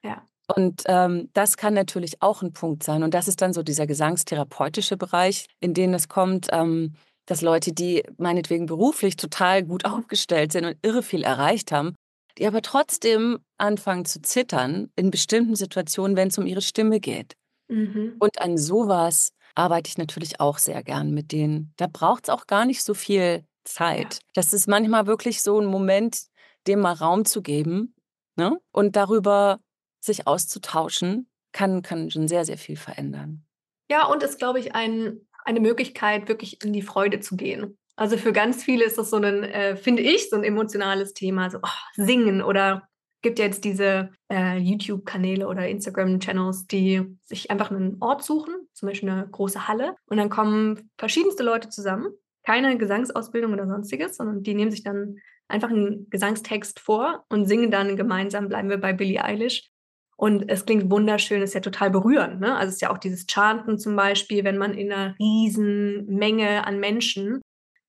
[0.02, 0.22] Ja.
[0.54, 3.02] Und ähm, das kann natürlich auch ein Punkt sein.
[3.02, 6.94] Und das ist dann so dieser gesangstherapeutische Bereich, in den es kommt, ähm,
[7.28, 11.94] dass Leute, die meinetwegen beruflich total gut aufgestellt sind und irre viel erreicht haben,
[12.38, 17.34] die aber trotzdem anfangen zu zittern in bestimmten Situationen, wenn es um ihre Stimme geht.
[17.68, 18.16] Mhm.
[18.18, 21.72] Und an sowas arbeite ich natürlich auch sehr gern mit denen.
[21.76, 24.14] Da braucht es auch gar nicht so viel Zeit.
[24.14, 24.20] Ja.
[24.34, 26.22] Das ist manchmal wirklich so ein Moment,
[26.66, 27.94] dem mal Raum zu geben
[28.36, 28.58] ne?
[28.72, 29.60] und darüber
[30.00, 33.44] sich auszutauschen, kann, kann schon sehr, sehr viel verändern.
[33.90, 37.78] Ja, und ist, glaube ich, ein, eine Möglichkeit, wirklich in die Freude zu gehen.
[37.96, 41.50] Also für ganz viele ist das so ein, äh, finde ich, so ein emotionales Thema,
[41.50, 42.87] so oh, Singen oder
[43.22, 48.88] gibt ja jetzt diese äh, YouTube-Kanäle oder Instagram-Channels, die sich einfach einen Ort suchen, zum
[48.88, 52.12] Beispiel eine große Halle, und dann kommen verschiedenste Leute zusammen,
[52.44, 55.16] keine Gesangsausbildung oder sonstiges, sondern die nehmen sich dann
[55.48, 59.70] einfach einen Gesangstext vor und singen dann gemeinsam, bleiben wir bei Billie Eilish.
[60.18, 62.40] Und es klingt wunderschön, ist ja total berührend.
[62.40, 62.57] Ne?
[62.57, 66.66] Also es ist ja auch dieses Chanten zum Beispiel, wenn man in einer riesen Menge
[66.66, 67.40] an Menschen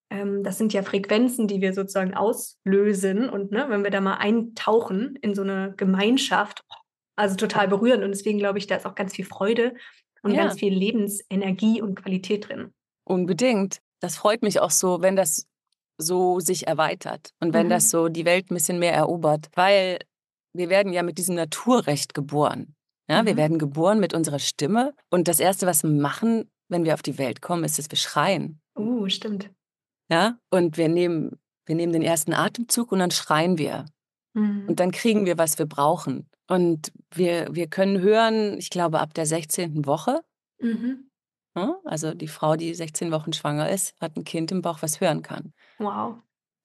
[0.09, 3.29] ähm, das sind ja Frequenzen, die wir sozusagen auslösen.
[3.29, 6.63] Und ne, wenn wir da mal eintauchen in so eine Gemeinschaft,
[7.15, 8.03] also total berührend.
[8.03, 9.73] Und deswegen glaube ich, da ist auch ganz viel Freude
[10.23, 10.43] und ja.
[10.43, 12.73] ganz viel Lebensenergie und Qualität drin.
[13.03, 13.81] Unbedingt.
[13.99, 15.45] Das freut mich auch so, wenn das
[15.97, 17.71] so sich erweitert und wenn mhm.
[17.71, 19.99] das so die Welt ein bisschen mehr erobert, weil
[20.53, 22.75] wir werden ja mit diesem Naturrecht geboren.
[23.09, 23.27] Ja, mhm.
[23.27, 24.93] Wir werden geboren mit unserer Stimme.
[25.09, 27.97] Und das Erste, was wir machen, wenn wir auf die Welt kommen, ist, dass wir
[27.97, 28.61] schreien.
[28.77, 29.49] Uh, stimmt.
[30.09, 33.85] Ja, und wir nehmen, wir nehmen den ersten Atemzug und dann schreien wir.
[34.33, 34.65] Mhm.
[34.67, 36.29] Und dann kriegen wir, was wir brauchen.
[36.47, 39.85] Und wir, wir können hören, ich glaube, ab der 16.
[39.85, 40.21] Woche.
[40.59, 41.09] Mhm.
[41.55, 45.01] Ja, also die Frau, die 16 Wochen schwanger ist, hat ein Kind im Bauch, was
[45.01, 45.53] hören kann.
[45.77, 46.17] Wow.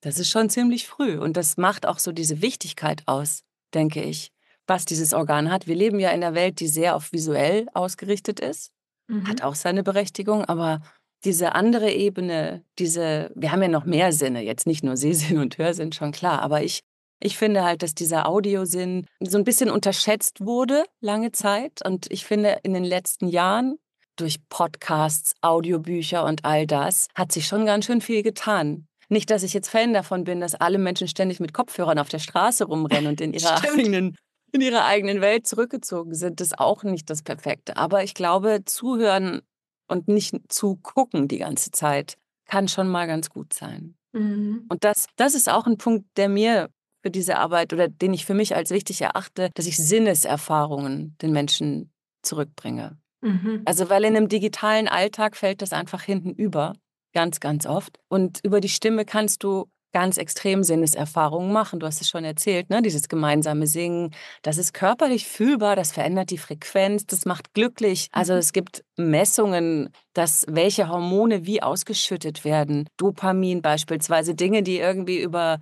[0.02, 1.18] Das ist schon ziemlich früh.
[1.18, 3.42] Und das macht auch so diese Wichtigkeit aus,
[3.74, 4.30] denke ich,
[4.66, 5.66] was dieses Organ hat.
[5.66, 8.72] Wir leben ja in einer Welt, die sehr auf visuell ausgerichtet ist.
[9.08, 9.28] Mhm.
[9.28, 10.80] Hat auch seine Berechtigung, aber
[11.24, 15.58] diese andere Ebene, diese, wir haben ja noch mehr Sinne, jetzt nicht nur Sehsinn und
[15.58, 16.80] Hörsinn, schon klar, aber ich
[17.20, 21.80] ich finde halt, dass dieser Audiosinn so ein bisschen unterschätzt wurde lange Zeit.
[21.82, 23.78] Und ich finde, in den letzten Jahren
[24.16, 28.86] durch Podcasts, Audiobücher und all das hat sich schon ganz schön viel getan.
[29.08, 32.18] Nicht, dass ich jetzt Fan davon bin, dass alle Menschen ständig mit Kopfhörern auf der
[32.18, 34.16] Straße rumrennen und in ihrer eigenen
[34.52, 37.76] in ihrer eigenen Welt zurückgezogen sind, das ist auch nicht das Perfekte.
[37.76, 39.42] Aber ich glaube, zuhören
[39.88, 42.14] und nicht zugucken die ganze Zeit
[42.46, 43.96] kann schon mal ganz gut sein.
[44.12, 44.66] Mhm.
[44.68, 46.70] Und das, das ist auch ein Punkt, der mir
[47.02, 51.32] für diese Arbeit oder den ich für mich als wichtig erachte, dass ich Sinneserfahrungen den
[51.32, 52.96] Menschen zurückbringe.
[53.22, 53.62] Mhm.
[53.64, 56.74] Also weil in einem digitalen Alltag fällt das einfach hinten über,
[57.14, 57.98] ganz, ganz oft.
[58.08, 61.78] Und über die Stimme kannst du ganz extrem Sinneserfahrungen machen.
[61.78, 62.82] Du hast es schon erzählt, ne?
[62.82, 64.10] dieses gemeinsame Singen.
[64.42, 68.08] Das ist körperlich fühlbar, das verändert die Frequenz, das macht glücklich.
[68.10, 68.40] Also mhm.
[68.40, 72.88] es gibt Messungen, dass welche Hormone wie ausgeschüttet werden.
[72.96, 75.60] Dopamin beispielsweise, Dinge, die irgendwie über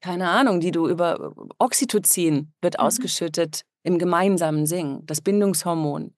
[0.00, 2.84] keine Ahnung, die du über Oxytocin wird mhm.
[2.84, 6.14] ausgeschüttet im gemeinsamen Singen, das Bindungshormon.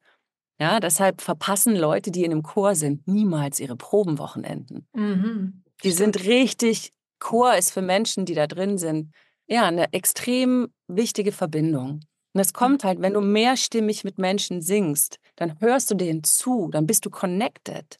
[0.60, 4.86] Ja, deshalb verpassen Leute, die in einem Chor sind, niemals ihre Probenwochenenden.
[4.92, 5.64] Mhm.
[5.82, 9.12] Die sind richtig, Chor ist für Menschen, die da drin sind,
[9.46, 12.00] ja, eine extrem wichtige Verbindung.
[12.34, 16.68] Und es kommt halt, wenn du mehrstimmig mit Menschen singst, dann hörst du denen zu,
[16.70, 17.98] dann bist du connected.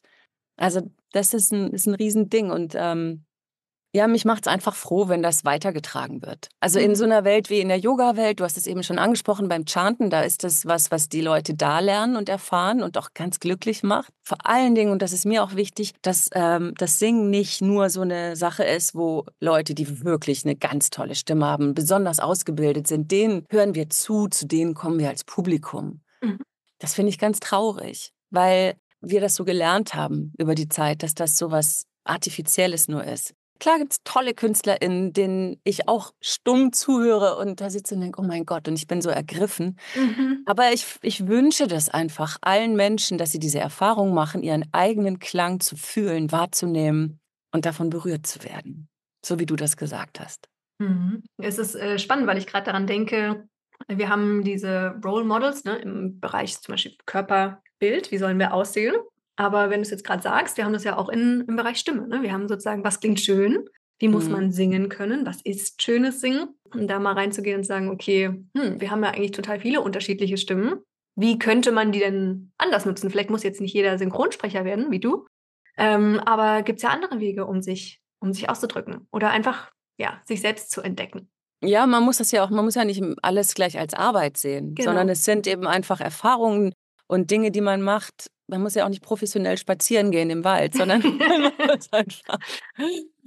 [0.57, 2.51] Also das ist ein, ist ein Riesending.
[2.51, 3.25] Und ähm,
[3.95, 6.49] ja, mich macht es einfach froh, wenn das weitergetragen wird.
[6.59, 6.95] Also in mhm.
[6.95, 10.09] so einer Welt wie in der Yoga-Welt, du hast es eben schon angesprochen beim Chanten,
[10.09, 13.83] da ist das was, was die Leute da lernen und erfahren und auch ganz glücklich
[13.83, 14.11] macht.
[14.21, 17.89] Vor allen Dingen, und das ist mir auch wichtig, dass ähm, das Singen nicht nur
[17.89, 22.87] so eine Sache ist, wo Leute, die wirklich eine ganz tolle Stimme haben, besonders ausgebildet
[22.87, 26.01] sind, denen hören wir zu, zu denen kommen wir als Publikum.
[26.21, 26.39] Mhm.
[26.79, 31.15] Das finde ich ganz traurig, weil wir das so gelernt haben über die Zeit, dass
[31.15, 33.33] das so was Artifizielles nur ist.
[33.59, 38.21] Klar gibt es tolle KünstlerInnen, denen ich auch stumm zuhöre und da sitze und denke,
[38.21, 39.77] oh mein Gott, und ich bin so ergriffen.
[39.95, 40.43] Mhm.
[40.45, 45.19] Aber ich, ich wünsche das einfach allen Menschen, dass sie diese Erfahrung machen, ihren eigenen
[45.19, 47.19] Klang zu fühlen, wahrzunehmen
[47.53, 48.89] und davon berührt zu werden.
[49.25, 50.49] So wie du das gesagt hast.
[50.79, 51.23] Mhm.
[51.37, 53.47] Es ist äh, spannend, weil ich gerade daran denke,
[53.87, 58.95] wir haben diese Role Models ne, im Bereich zum Beispiel Körperbild, wie sollen wir aussehen?
[59.35, 61.77] Aber wenn du es jetzt gerade sagst, wir haben das ja auch in, im Bereich
[61.77, 62.07] Stimme.
[62.07, 62.21] Ne?
[62.21, 63.65] Wir haben sozusagen, was klingt schön?
[63.99, 64.31] Wie muss mhm.
[64.31, 65.25] man singen können?
[65.25, 66.49] Was ist schönes Singen?
[66.73, 68.25] Und da mal reinzugehen und sagen, okay,
[68.57, 70.81] hm, wir haben ja eigentlich total viele unterschiedliche Stimmen.
[71.15, 73.09] Wie könnte man die denn anders nutzen?
[73.09, 75.25] Vielleicht muss jetzt nicht jeder Synchronsprecher werden, wie du.
[75.77, 80.21] Ähm, aber gibt es ja andere Wege, um sich, um sich auszudrücken oder einfach ja,
[80.25, 81.29] sich selbst zu entdecken.
[81.63, 84.75] Ja, man muss das ja auch, man muss ja nicht alles gleich als Arbeit sehen,
[84.75, 84.89] genau.
[84.89, 86.73] sondern es sind eben einfach Erfahrungen
[87.07, 90.75] und Dinge, die man macht, man muss ja auch nicht professionell spazieren gehen im Wald,
[90.75, 92.39] sondern man macht einfach.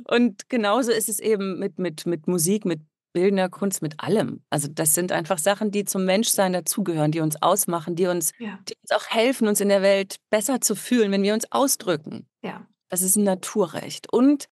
[0.04, 2.80] Und genauso ist es eben mit, mit, mit Musik, mit
[3.12, 4.42] bildender Kunst, mit allem.
[4.50, 8.58] Also das sind einfach Sachen, die zum Menschsein dazugehören, die uns ausmachen, die uns, ja.
[8.68, 12.28] die uns auch helfen, uns in der Welt besser zu fühlen, wenn wir uns ausdrücken.
[12.42, 12.66] Ja.
[12.90, 14.12] Das ist ein Naturrecht.
[14.12, 14.48] Und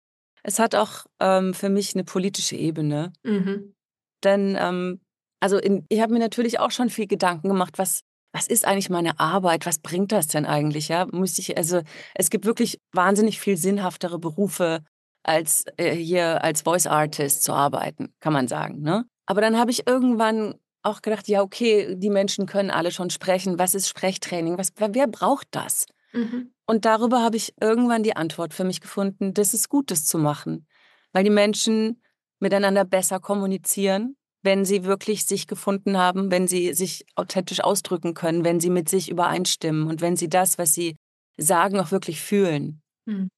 [0.43, 3.13] es hat auch ähm, für mich eine politische Ebene.
[3.23, 3.75] Mhm.
[4.23, 5.01] Denn ähm,
[5.41, 8.91] also in, ich habe mir natürlich auch schon viel Gedanken gemacht, was, was ist eigentlich
[8.91, 9.67] meine Arbeit?
[9.67, 10.89] Was bringt das denn eigentlich?
[10.89, 11.83] Ja, muss ich, also
[12.15, 14.83] es gibt wirklich wahnsinnig viel sinnhaftere Berufe,
[15.23, 18.81] als äh, hier als Voice Artist zu arbeiten, kann man sagen.
[18.81, 19.05] Ne?
[19.27, 23.59] Aber dann habe ich irgendwann auch gedacht, ja, okay, die Menschen können alle schon sprechen.
[23.59, 24.59] Was ist Sprechtraining?
[24.59, 25.87] Was, wer braucht das?
[26.13, 26.53] Mhm.
[26.67, 30.19] Und darüber habe ich irgendwann die Antwort für mich gefunden, das ist gut, das zu
[30.19, 30.67] machen.
[31.13, 32.03] Weil die Menschen
[32.41, 38.45] miteinander besser kommunizieren, wenn sie wirklich sich gefunden haben, wenn sie sich authentisch ausdrücken können,
[38.45, 40.97] wenn sie mit sich übereinstimmen und wenn sie das, was sie
[41.37, 42.81] sagen, auch wirklich fühlen.
[43.07, 43.29] Mhm.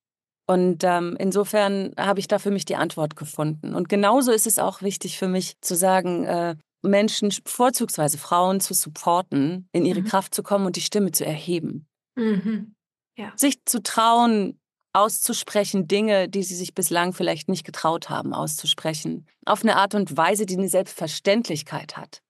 [0.47, 3.75] Und ähm, insofern habe ich da für mich die Antwort gefunden.
[3.75, 8.75] Und genauso ist es auch wichtig für mich zu sagen, äh, Menschen, vorzugsweise Frauen, zu
[8.75, 10.07] supporten, in ihre mhm.
[10.07, 11.87] Kraft zu kommen und die Stimme zu erheben.
[12.15, 12.75] Mhm.
[13.17, 13.33] Ja.
[13.37, 14.59] Sich zu trauen,
[14.95, 20.17] auszusprechen Dinge, die sie sich bislang vielleicht nicht getraut haben auszusprechen, auf eine Art und
[20.17, 22.23] Weise, die eine Selbstverständlichkeit hat.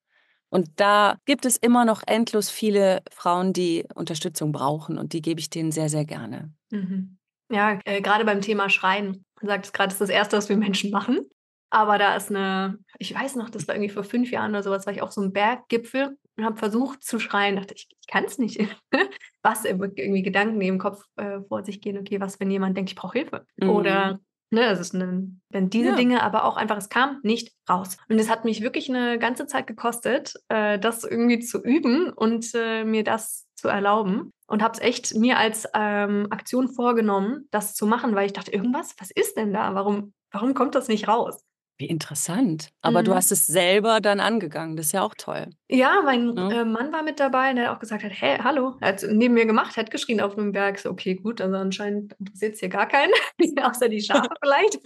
[0.49, 5.41] Und da gibt es immer noch endlos viele Frauen, die Unterstützung brauchen und die gebe
[5.41, 6.53] ich denen sehr, sehr gerne.
[6.71, 7.19] Mhm.
[7.51, 9.25] Ja, äh, gerade beim Thema Schreien.
[9.41, 11.29] Du sagst gerade, das ist das Erste, was wir Menschen machen.
[11.71, 14.87] Aber da ist eine, ich weiß noch, das war irgendwie vor fünf Jahren oder sowas,
[14.87, 17.57] war ich auf so einem Berggipfel und habe versucht zu schreien.
[17.57, 18.61] Dachte, ich, ich kann es nicht.
[19.43, 21.99] was irgendwie Gedanken im Kopf äh, vor sich gehen.
[21.99, 23.47] Okay, was, wenn jemand denkt, ich brauche Hilfe?
[23.57, 23.71] Mhm.
[23.71, 24.21] Oder
[24.55, 25.97] Ne, das ist eine, wenn diese ja.
[25.97, 27.97] Dinge aber auch einfach, es kam nicht raus.
[28.09, 32.53] Und es hat mich wirklich eine ganze Zeit gekostet, äh, das irgendwie zu üben und
[32.55, 34.31] äh, mir das zu erlauben.
[34.47, 38.53] Und habe es echt mir als ähm, Aktion vorgenommen, das zu machen, weil ich dachte,
[38.53, 39.75] irgendwas, was ist denn da?
[39.75, 41.43] Warum, warum kommt das nicht raus?
[41.77, 42.71] Wie interessant.
[42.83, 43.07] Aber mhm.
[43.07, 44.77] du hast es selber dann angegangen.
[44.77, 45.51] Das ist ja auch toll.
[45.69, 46.61] Ja, mein ja.
[46.61, 48.77] Äh, Mann war mit dabei, der auch gesagt hat, hey, hallo.
[48.81, 50.79] Er hat neben mir gemacht, hat geschrien auf einem Berg.
[50.79, 53.13] So, okay, gut, also anscheinend interessiert es hier gar keinen,
[53.63, 54.79] außer die Schafe vielleicht.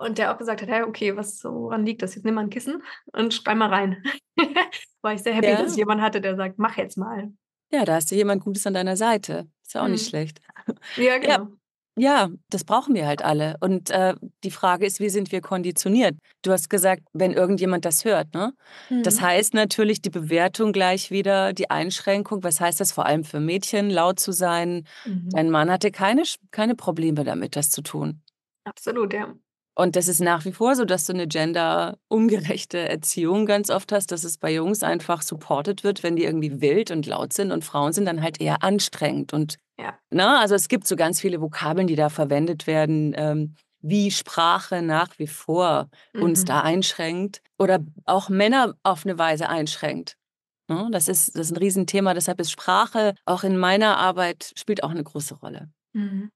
[0.00, 2.16] Und der auch gesagt hat, hey, okay, was, woran liegt das?
[2.16, 4.02] Jetzt nimm mal ein Kissen und schrei mal rein.
[5.02, 5.62] war ich sehr happy, ja.
[5.62, 7.32] dass ich jemanden hatte, der sagt, mach jetzt mal.
[7.70, 9.46] Ja, da hast du jemand Gutes an deiner Seite.
[9.62, 9.92] Ist ja auch mhm.
[9.92, 10.40] nicht schlecht.
[10.96, 11.32] Ja, genau.
[11.32, 11.48] Ja.
[11.96, 13.56] Ja, das brauchen wir halt alle.
[13.60, 16.16] Und äh, die Frage ist, wie sind wir konditioniert?
[16.40, 18.54] Du hast gesagt, wenn irgendjemand das hört, ne?
[18.88, 19.02] Mhm.
[19.02, 22.42] Das heißt natürlich die Bewertung gleich wieder, die Einschränkung.
[22.44, 24.86] Was heißt das vor allem für Mädchen, laut zu sein?
[25.04, 25.28] Mhm.
[25.32, 28.22] Dein Mann hatte keine, keine Probleme damit, das zu tun.
[28.64, 29.34] Absolut, ja.
[29.74, 34.12] Und das ist nach wie vor so, dass du eine genderungerechte Erziehung ganz oft hast,
[34.12, 37.64] dass es bei Jungs einfach supported wird, wenn die irgendwie wild und laut sind und
[37.64, 39.32] Frauen sind dann halt eher anstrengend.
[39.32, 39.98] Und ja.
[40.10, 44.10] na, ne, also es gibt so ganz viele Vokabeln, die da verwendet werden, ähm, wie
[44.10, 46.22] Sprache nach wie vor mhm.
[46.22, 50.16] uns da einschränkt oder auch Männer auf eine Weise einschränkt.
[50.68, 54.84] Ne, das ist, das ist ein Riesenthema, deshalb ist Sprache auch in meiner Arbeit spielt
[54.84, 55.70] auch eine große Rolle.
[55.92, 56.30] Mhm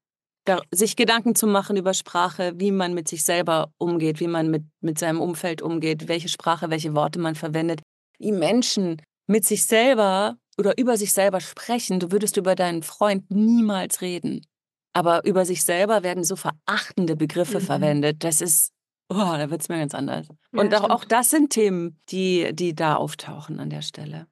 [0.71, 4.65] sich Gedanken zu machen über Sprache, wie man mit sich selber umgeht, wie man mit,
[4.81, 7.81] mit seinem Umfeld umgeht, welche Sprache, welche Worte man verwendet.
[8.19, 13.31] Wie Menschen mit sich selber oder über sich selber sprechen, du würdest über deinen Freund
[13.31, 14.47] niemals reden.
[14.93, 17.65] Aber über sich selber werden so verachtende Begriffe mhm.
[17.65, 18.25] verwendet.
[18.25, 18.73] Das ist,
[19.11, 20.29] oh, da wird es mir ganz anders.
[20.53, 24.27] Ja, Und auch, auch, das sind Themen, die, die da auftauchen an der Stelle.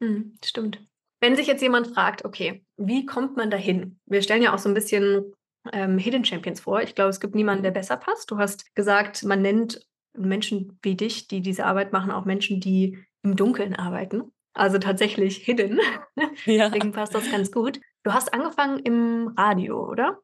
[0.00, 0.80] Mhm, stimmt.
[1.20, 3.98] Wenn sich jetzt jemand fragt, okay, wie kommt man dahin?
[4.06, 5.32] Wir stellen ja auch so ein bisschen
[5.72, 6.82] ähm, Hidden Champions vor.
[6.82, 8.30] Ich glaube, es gibt niemanden, der besser passt.
[8.30, 9.86] Du hast gesagt, man nennt
[10.16, 14.32] Menschen wie dich, die diese Arbeit machen, auch Menschen, die im Dunkeln arbeiten.
[14.58, 15.80] Also tatsächlich hidden.
[16.44, 16.68] Ja.
[16.68, 17.80] Deswegen passt das ganz gut.
[18.02, 20.18] Du hast angefangen im Radio, oder?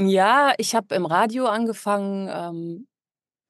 [0.00, 2.28] Ja, ich habe im Radio angefangen.
[2.32, 2.86] Ähm,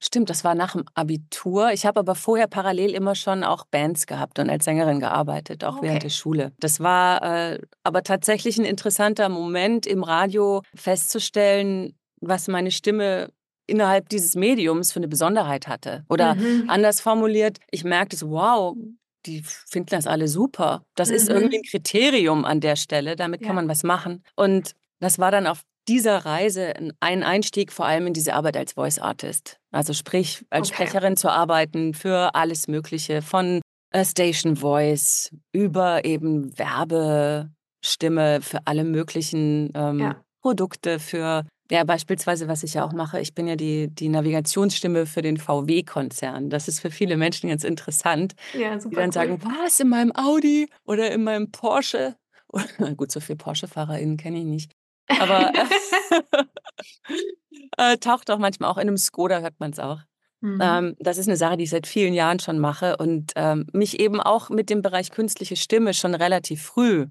[0.05, 1.73] Stimmt, das war nach dem Abitur.
[1.73, 5.79] Ich habe aber vorher parallel immer schon auch Bands gehabt und als Sängerin gearbeitet, auch
[5.79, 5.87] okay.
[5.87, 6.53] während der Schule.
[6.61, 13.31] Das war äh, aber tatsächlich ein interessanter Moment im Radio festzustellen, was meine Stimme
[13.67, 16.05] innerhalb dieses Mediums für eine Besonderheit hatte.
[16.11, 16.65] Oder mhm.
[16.69, 18.77] anders formuliert, ich merkte so, wow,
[19.27, 20.83] die finden das alle super.
[20.95, 21.15] Das mhm.
[21.15, 23.47] ist irgendwie ein Kriterium an der Stelle, damit ja.
[23.47, 24.23] kann man was machen.
[24.37, 28.73] Und das war dann auf dieser Reise ein Einstieg vor allem in diese Arbeit als
[28.73, 29.59] Voice Artist.
[29.71, 30.87] Also sprich, als okay.
[30.87, 33.61] Sprecherin zu arbeiten für alles Mögliche, von
[33.91, 40.25] äh, Station Voice über eben Werbestimme für alle möglichen ähm, ja.
[40.41, 45.07] Produkte, für ja, beispielsweise, was ich ja auch mache, ich bin ja die, die Navigationsstimme
[45.07, 46.51] für den VW-Konzern.
[46.51, 49.13] Das ist für viele Menschen ganz interessant, ja, die dann cool.
[49.13, 52.17] sagen, was, in meinem Audi oder in meinem Porsche?
[52.97, 54.73] Gut, so viele Porsche-FahrerInnen kenne ich nicht.
[55.09, 55.53] Aber
[57.79, 60.01] äh, taucht auch manchmal auch in einem Skoda, hört man es auch.
[60.41, 60.59] Mhm.
[60.63, 64.01] Ähm, das ist eine Sache, die ich seit vielen Jahren schon mache und ähm, mich
[64.01, 67.07] eben auch mit dem Bereich künstliche Stimme schon relativ früh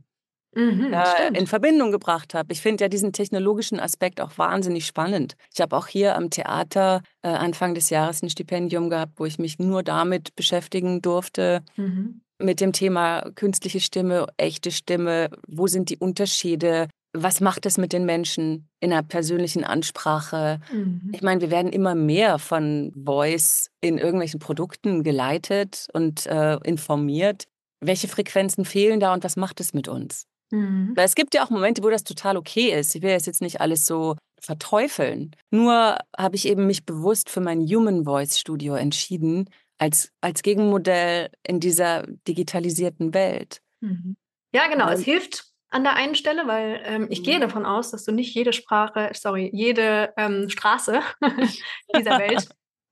[0.56, 2.54] mhm, äh, in Verbindung gebracht habe.
[2.54, 5.36] Ich finde ja diesen technologischen Aspekt auch wahnsinnig spannend.
[5.54, 9.40] Ich habe auch hier am Theater äh, Anfang des Jahres ein Stipendium gehabt, wo ich
[9.40, 11.62] mich nur damit beschäftigen durfte.
[11.76, 12.22] Mhm.
[12.40, 17.94] Mit dem Thema künstliche Stimme, echte Stimme, wo sind die Unterschiede, was macht es mit
[17.94, 20.60] den Menschen in einer persönlichen Ansprache?
[20.72, 21.12] Mhm.
[21.14, 27.46] Ich meine, wir werden immer mehr von Voice in irgendwelchen Produkten geleitet und äh, informiert.
[27.80, 30.26] Welche Frequenzen fehlen da und was macht es mit uns?
[30.54, 30.94] Mhm.
[30.96, 32.94] Es gibt ja auch Momente, wo das total okay ist.
[32.94, 35.36] Ich will jetzt nicht alles so verteufeln.
[35.50, 41.30] Nur habe ich eben mich bewusst für mein Human Voice Studio entschieden, als, als Gegenmodell
[41.42, 43.62] in dieser digitalisierten Welt.
[43.82, 44.16] Mhm.
[44.54, 44.90] Ja, genau.
[44.90, 47.42] es hilft an der einen Stelle, weil ähm, ich gehe mhm.
[47.42, 51.00] davon aus, dass du nicht jede Sprache, sorry, jede ähm, Straße
[51.96, 52.48] dieser Welt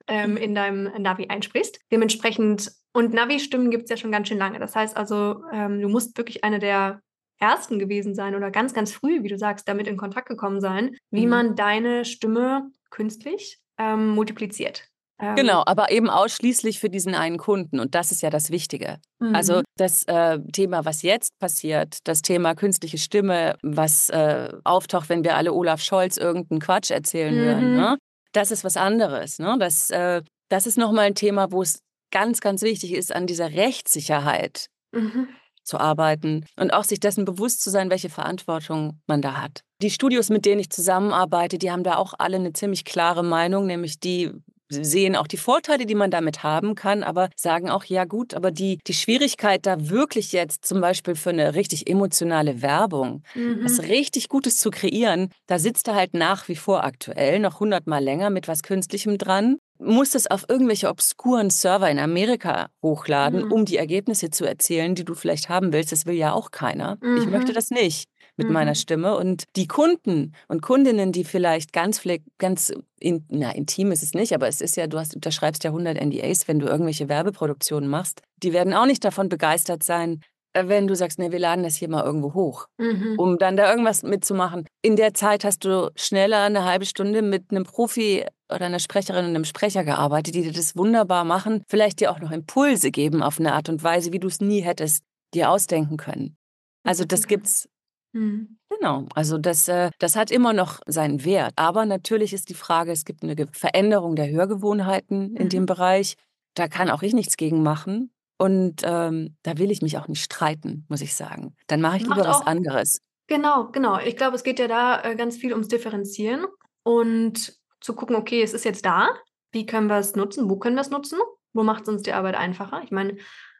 [0.07, 1.79] ähm, in deinem Navi einsprichst.
[1.91, 4.57] Dementsprechend, und Navi-Stimmen gibt es ja schon ganz schön lange.
[4.57, 7.01] Das heißt also, ähm, du musst wirklich eine der
[7.41, 10.95] Ersten gewesen sein oder ganz, ganz früh, wie du sagst, damit in Kontakt gekommen sein,
[11.09, 11.29] wie mhm.
[11.29, 14.87] man deine Stimme künstlich ähm, multipliziert.
[15.21, 17.79] Ähm, genau, aber eben ausschließlich für diesen einen Kunden.
[17.79, 18.99] Und das ist ja das Wichtige.
[19.19, 19.35] Mhm.
[19.35, 25.23] Also das äh, Thema, was jetzt passiert, das Thema künstliche Stimme, was äh, auftaucht, wenn
[25.23, 27.39] wir alle Olaf Scholz irgendeinen Quatsch erzählen mhm.
[27.39, 27.97] hören, ne?
[28.33, 29.39] das ist was anderes.
[29.39, 29.57] Ne?
[29.59, 33.51] Das, äh, das ist nochmal ein Thema, wo es ganz, ganz wichtig ist, an dieser
[33.53, 35.27] Rechtssicherheit mhm.
[35.63, 39.63] Zu arbeiten und auch sich dessen bewusst zu sein, welche Verantwortung man da hat.
[39.81, 43.65] Die Studios, mit denen ich zusammenarbeite, die haben da auch alle eine ziemlich klare Meinung,
[43.65, 44.31] nämlich die,
[44.71, 48.51] sehen auch die Vorteile, die man damit haben kann, aber sagen auch, ja gut, aber
[48.51, 53.59] die, die Schwierigkeit da wirklich jetzt zum Beispiel für eine richtig emotionale Werbung, mhm.
[53.63, 58.03] was richtig Gutes zu kreieren, da sitzt er halt nach wie vor aktuell noch hundertmal
[58.03, 63.51] länger mit was Künstlichem dran muss es auf irgendwelche obskuren Server in Amerika hochladen, mhm.
[63.51, 65.91] um die Ergebnisse zu erzielen, die du vielleicht haben willst.
[65.91, 66.97] Das will ja auch keiner.
[67.01, 67.17] Mhm.
[67.17, 67.55] Ich möchte mhm.
[67.55, 68.10] das nicht
[68.41, 68.53] mit mhm.
[68.53, 69.15] meiner Stimme.
[69.15, 72.01] Und die Kunden und Kundinnen, die vielleicht ganz,
[72.39, 75.69] ganz in, na, intim ist es nicht, aber es ist ja, du hast, unterschreibst ja
[75.69, 80.21] 100 NDAs, wenn du irgendwelche Werbeproduktionen machst, die werden auch nicht davon begeistert sein,
[80.53, 83.15] äh, wenn du sagst, nee, wir laden das hier mal irgendwo hoch, mhm.
[83.17, 84.65] um dann da irgendwas mitzumachen.
[84.81, 89.25] In der Zeit hast du schneller eine halbe Stunde mit einem Profi oder einer Sprecherin
[89.25, 93.23] und einem Sprecher gearbeitet, die dir das wunderbar machen, vielleicht dir auch noch Impulse geben
[93.23, 96.35] auf eine Art und Weise, wie du es nie hättest dir ausdenken können.
[96.83, 97.69] Also das gibt's
[98.13, 98.57] Mhm.
[98.69, 101.53] Genau, also das, äh, das hat immer noch seinen Wert.
[101.55, 105.67] Aber natürlich ist die Frage, es gibt eine Veränderung der Hörgewohnheiten in dem mhm.
[105.67, 106.15] Bereich.
[106.55, 108.11] Da kann auch ich nichts gegen machen.
[108.37, 111.55] Und ähm, da will ich mich auch nicht streiten, muss ich sagen.
[111.67, 113.01] Dann mache ich Macht lieber was anderes.
[113.27, 113.99] Genau, genau.
[113.99, 116.45] Ich glaube, es geht ja da äh, ganz viel ums Differenzieren
[116.83, 119.09] und zu gucken, okay, es ist jetzt da.
[119.51, 120.49] Wie können wir es nutzen?
[120.49, 121.19] Wo können wir es nutzen?
[121.53, 122.81] Wo macht es uns die Arbeit einfacher?
[122.83, 123.17] Ich meine,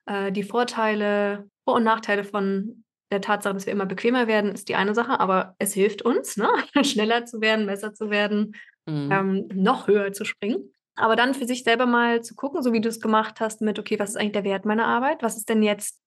[0.07, 4.69] äh, die Vorteile, Vor- und Nachteile von der Tatsache, dass wir immer bequemer werden, ist
[4.69, 6.49] die eine Sache, aber es hilft uns, ne?
[6.83, 9.11] schneller zu werden, besser zu werden, mhm.
[9.11, 10.73] ähm, noch höher zu springen.
[10.95, 13.79] Aber dann für sich selber mal zu gucken, so wie du es gemacht hast, mit,
[13.79, 15.23] okay, was ist eigentlich der Wert meiner Arbeit?
[15.23, 15.99] Was ist denn jetzt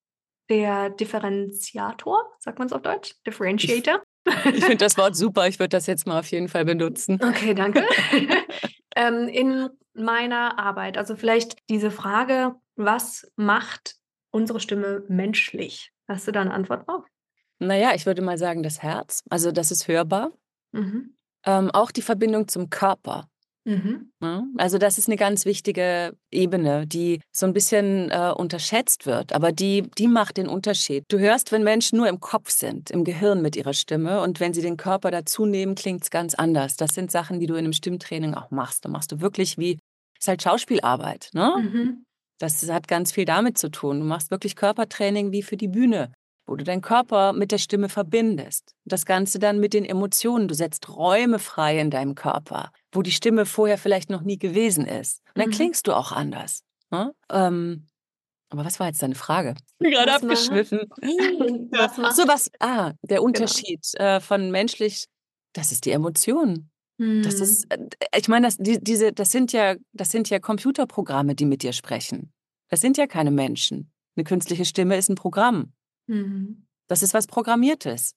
[0.50, 2.22] der Differenziator?
[2.38, 3.14] Sagt man es auf Deutsch?
[3.26, 4.02] Differentiator?
[4.26, 5.46] Ich, ich finde das Wort super.
[5.48, 7.18] Ich würde das jetzt mal auf jeden Fall benutzen.
[7.22, 7.86] Okay, danke.
[8.96, 13.96] ähm, in meiner Arbeit, also vielleicht diese Frage, was macht
[14.30, 15.93] unsere Stimme menschlich?
[16.08, 17.04] Hast du da eine Antwort drauf?
[17.58, 19.22] Naja, ich würde mal sagen, das Herz.
[19.30, 20.32] Also das ist hörbar.
[20.72, 21.16] Mhm.
[21.46, 23.28] Ähm, auch die Verbindung zum Körper.
[23.66, 24.12] Mhm.
[24.20, 24.48] Ja, ne?
[24.58, 29.52] also das ist eine ganz wichtige Ebene, die so ein bisschen äh, unterschätzt wird, aber
[29.52, 31.04] die, die macht den Unterschied.
[31.08, 34.52] Du hörst, wenn Menschen nur im Kopf sind, im Gehirn mit ihrer Stimme und wenn
[34.52, 36.76] sie den Körper dazu nehmen, klingt es ganz anders.
[36.76, 38.84] Das sind Sachen, die du in einem Stimmtraining auch machst.
[38.84, 39.78] Da machst du wirklich wie,
[40.18, 41.30] ist halt Schauspielarbeit.
[41.32, 41.54] Ne?
[41.58, 42.04] Mhm.
[42.38, 44.01] Das hat ganz viel damit zu tun.
[44.01, 46.12] Du machst wirklich Körpertraining wie für die Bühne,
[46.47, 48.75] wo du deinen Körper mit der Stimme verbindest.
[48.85, 50.49] Das Ganze dann mit den Emotionen.
[50.49, 54.87] Du setzt Räume frei in deinem Körper, wo die Stimme vorher vielleicht noch nie gewesen
[54.87, 55.20] ist.
[55.35, 55.55] Und dann mhm.
[55.55, 56.62] klingst du auch anders.
[56.90, 57.14] Ne?
[57.31, 57.87] Ähm,
[58.51, 59.55] aber was war jetzt deine Frage?
[59.59, 60.81] Ich bin gerade abgeschwiffen.
[61.73, 62.51] was so, was?
[62.61, 63.23] Ah, der genau.
[63.25, 64.16] Unterschied genau.
[64.16, 65.07] äh, von menschlich,
[65.55, 66.70] das ist die Emotion.
[66.98, 67.88] Das ist, mhm.
[67.98, 71.62] äh, ich meine, das, die, diese, das, sind ja, das sind ja Computerprogramme, die mit
[71.62, 72.33] dir sprechen.
[72.68, 73.92] Das sind ja keine Menschen.
[74.16, 75.72] Eine künstliche Stimme ist ein Programm.
[76.07, 76.66] Mhm.
[76.87, 78.14] Das ist was Programmiertes.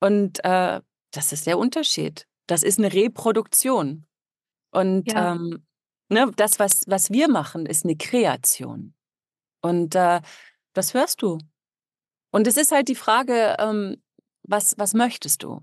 [0.00, 0.80] Und äh,
[1.12, 2.26] das ist der Unterschied.
[2.46, 4.06] Das ist eine Reproduktion.
[4.70, 5.32] Und ja.
[5.32, 5.64] ähm,
[6.10, 8.94] ne, das, was, was wir machen, ist eine Kreation.
[9.62, 10.20] Und äh,
[10.74, 11.38] das hörst du.
[12.30, 14.02] Und es ist halt die Frage, ähm,
[14.42, 15.62] was, was möchtest du?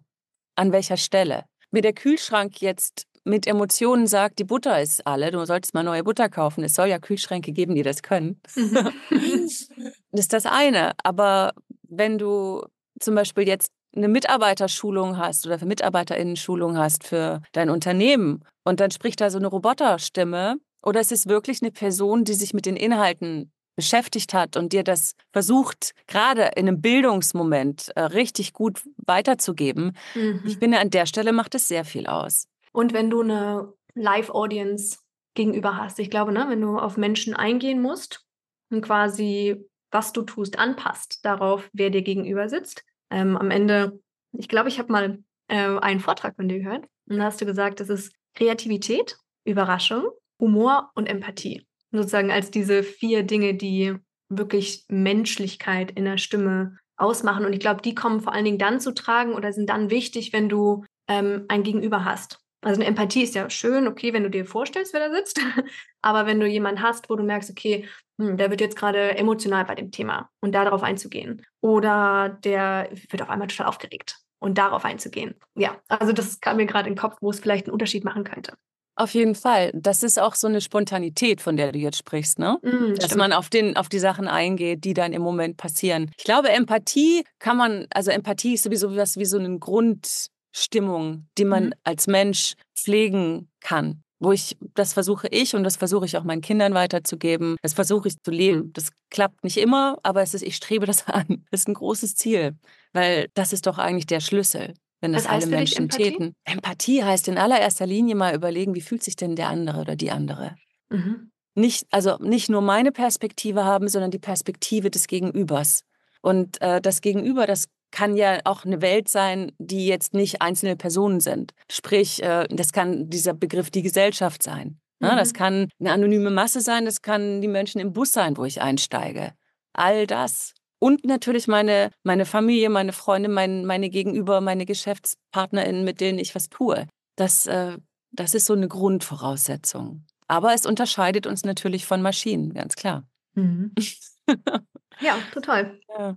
[0.56, 1.46] An welcher Stelle?
[1.72, 6.04] Mir der Kühlschrank jetzt mit Emotionen sagt, die Butter ist alle, du solltest mal neue
[6.04, 6.64] Butter kaufen.
[6.64, 8.42] Es soll ja Kühlschränke geben, die das können.
[8.56, 8.92] Mhm.
[9.10, 9.70] das
[10.12, 10.94] ist das eine.
[11.04, 11.54] Aber
[11.84, 12.64] wenn du
[13.00, 18.92] zum Beispiel jetzt eine Mitarbeiterschulung hast oder für MitarbeiterInnen-Schulung hast für dein Unternehmen und dann
[18.92, 22.78] spricht da so eine Roboterstimme oder es ist wirklich eine Person, die sich mit den
[22.78, 29.98] Inhalten beschäftigt hat und dir das versucht, gerade in einem Bildungsmoment äh, richtig gut weiterzugeben,
[30.16, 30.42] mhm.
[30.46, 32.48] ich finde, an der Stelle macht es sehr viel aus.
[32.74, 35.00] Und wenn du eine Live-Audience
[35.34, 38.26] gegenüber hast, ich glaube, ne, wenn du auf Menschen eingehen musst
[38.70, 42.84] und quasi, was du tust, anpasst darauf, wer dir gegenüber sitzt.
[43.10, 44.00] Ähm, am Ende,
[44.32, 47.46] ich glaube, ich habe mal äh, einen Vortrag von dir gehört und da hast du
[47.46, 50.06] gesagt, es ist Kreativität, Überraschung,
[50.40, 53.96] Humor und Empathie sozusagen als diese vier Dinge, die
[54.30, 57.46] wirklich Menschlichkeit in der Stimme ausmachen.
[57.46, 60.34] Und ich glaube, die kommen vor allen Dingen dann zu tragen oder sind dann wichtig,
[60.34, 62.40] wenn du ähm, ein Gegenüber hast.
[62.64, 65.40] Also eine Empathie ist ja schön, okay, wenn du dir vorstellst, wer da sitzt.
[66.02, 67.88] Aber wenn du jemanden hast, wo du merkst, okay,
[68.20, 71.44] hm, der wird jetzt gerade emotional bei dem Thema und darauf einzugehen.
[71.62, 75.36] Oder der wird auf einmal total aufgeregt und darauf einzugehen.
[75.56, 78.24] Ja, also das kam mir gerade in den Kopf, wo es vielleicht einen Unterschied machen
[78.24, 78.54] könnte.
[78.96, 79.72] Auf jeden Fall.
[79.74, 82.58] Das ist auch so eine Spontanität, von der du jetzt sprichst, ne?
[82.62, 83.18] Mm, Dass stimmt.
[83.18, 86.12] man auf, den, auf die Sachen eingeht, die dann im Moment passieren.
[86.18, 91.46] Ich glaube, Empathie kann man, also Empathie ist sowieso was wie so eine Grundstimmung, die
[91.46, 91.74] man mhm.
[91.84, 96.42] als Mensch pflegen kann wo ich, das versuche ich und das versuche ich auch meinen
[96.42, 97.56] Kindern weiterzugeben.
[97.64, 98.72] Das versuche ich zu leben.
[98.74, 101.44] Das klappt nicht immer, aber es ist, ich strebe das an.
[101.50, 102.56] Das ist ein großes Ziel,
[102.94, 106.34] weil das ist doch eigentlich der Schlüssel wenn das alle Menschen täten.
[106.46, 110.12] Empathie heißt in allererster Linie mal überlegen, wie fühlt sich denn der andere oder die
[110.12, 110.56] andere.
[110.90, 111.32] Mhm.
[111.56, 115.82] Nicht, also nicht nur meine Perspektive haben, sondern die Perspektive des Gegenübers.
[116.22, 120.78] Und äh, das Gegenüber, das kann ja auch eine Welt sein, die jetzt nicht einzelne
[120.78, 121.52] Personen sind.
[121.70, 124.80] Sprich, äh, das kann dieser Begriff die Gesellschaft sein.
[125.00, 125.12] Ne?
[125.12, 125.18] Mhm.
[125.18, 128.62] Das kann eine anonyme Masse sein, das kann die Menschen im Bus sein, wo ich
[128.62, 129.34] einsteige.
[129.74, 136.02] All das und natürlich meine, meine Familie, meine Freunde, mein, meine Gegenüber, meine GeschäftspartnerInnen, mit
[136.02, 136.88] denen ich was tue.
[137.16, 137.78] Das, äh,
[138.12, 140.06] das ist so eine Grundvoraussetzung.
[140.28, 143.06] Aber es unterscheidet uns natürlich von Maschinen, ganz klar.
[143.36, 143.74] Mhm.
[145.02, 145.80] ja, total.
[145.88, 146.16] Ja.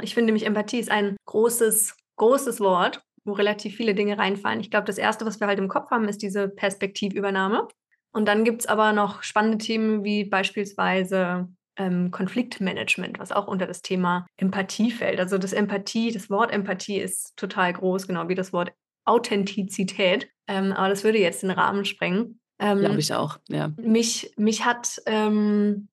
[0.00, 4.60] Ich finde nämlich, Empathie ist ein großes, großes Wort, wo relativ viele Dinge reinfallen.
[4.60, 7.68] Ich glaube, das Erste, was wir halt im Kopf haben, ist diese Perspektivübernahme.
[8.12, 13.66] Und dann gibt es aber noch spannende Themen wie beispielsweise ähm, Konfliktmanagement, was auch unter
[13.66, 15.20] das Thema Empathie fällt.
[15.20, 18.72] Also das Empathie, das Wort Empathie ist total groß, genau wie das Wort
[19.04, 20.28] Authentizität.
[20.48, 22.40] Ähm, aber das würde jetzt den Rahmen sprengen.
[22.58, 23.72] Ähm, Glaube ich auch, ja.
[23.76, 25.88] Mich, mich hat ähm,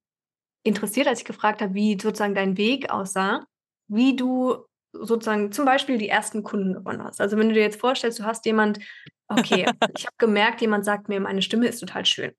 [0.64, 3.46] interessiert, als ich gefragt habe, wie sozusagen dein Weg aussah,
[3.88, 7.20] wie du sozusagen zum Beispiel die ersten Kunden gewonnen hast.
[7.20, 8.80] Also wenn du dir jetzt vorstellst, du hast jemand,
[9.28, 9.66] okay,
[9.98, 12.32] ich habe gemerkt, jemand sagt mir, meine Stimme ist total schön.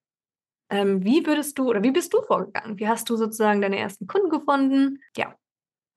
[0.74, 2.78] Ähm, wie würdest du oder wie bist du vorgegangen?
[2.78, 5.00] Wie hast du sozusagen deine ersten Kunden gefunden?
[5.16, 5.34] Ja.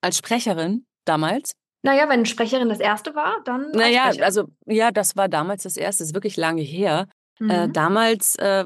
[0.02, 1.54] Als Sprecherin damals?
[1.82, 3.72] Naja, wenn Sprecherin das erste war, dann.
[3.72, 7.08] Naja, also ja, das war damals das erste, das ist wirklich lange her.
[7.40, 7.50] Äh, mhm.
[7.50, 8.66] Äh, damals äh,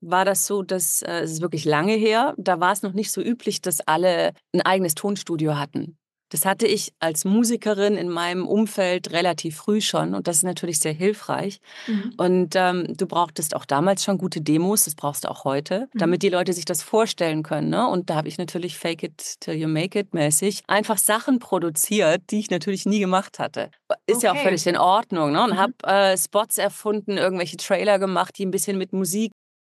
[0.00, 3.12] war das so, dass äh, es ist wirklich lange her, da war es noch nicht
[3.12, 5.98] so üblich, dass alle ein eigenes Tonstudio hatten.
[6.30, 10.80] Das hatte ich als Musikerin in meinem Umfeld relativ früh schon und das ist natürlich
[10.80, 11.60] sehr hilfreich.
[11.86, 12.14] Mhm.
[12.16, 15.98] Und ähm, du brauchtest auch damals schon gute Demos, das brauchst du auch heute, mhm.
[15.98, 17.68] damit die Leute sich das vorstellen können.
[17.68, 17.86] Ne?
[17.86, 22.22] Und da habe ich natürlich Fake it till you make it mäßig einfach Sachen produziert,
[22.30, 23.70] die ich natürlich nie gemacht hatte.
[24.06, 24.26] Ist okay.
[24.26, 25.32] ja auch völlig in Ordnung.
[25.32, 25.42] Ne?
[25.42, 25.58] Und mhm.
[25.58, 29.32] habe äh, Spots erfunden, irgendwelche Trailer gemacht, die ein bisschen mit Musik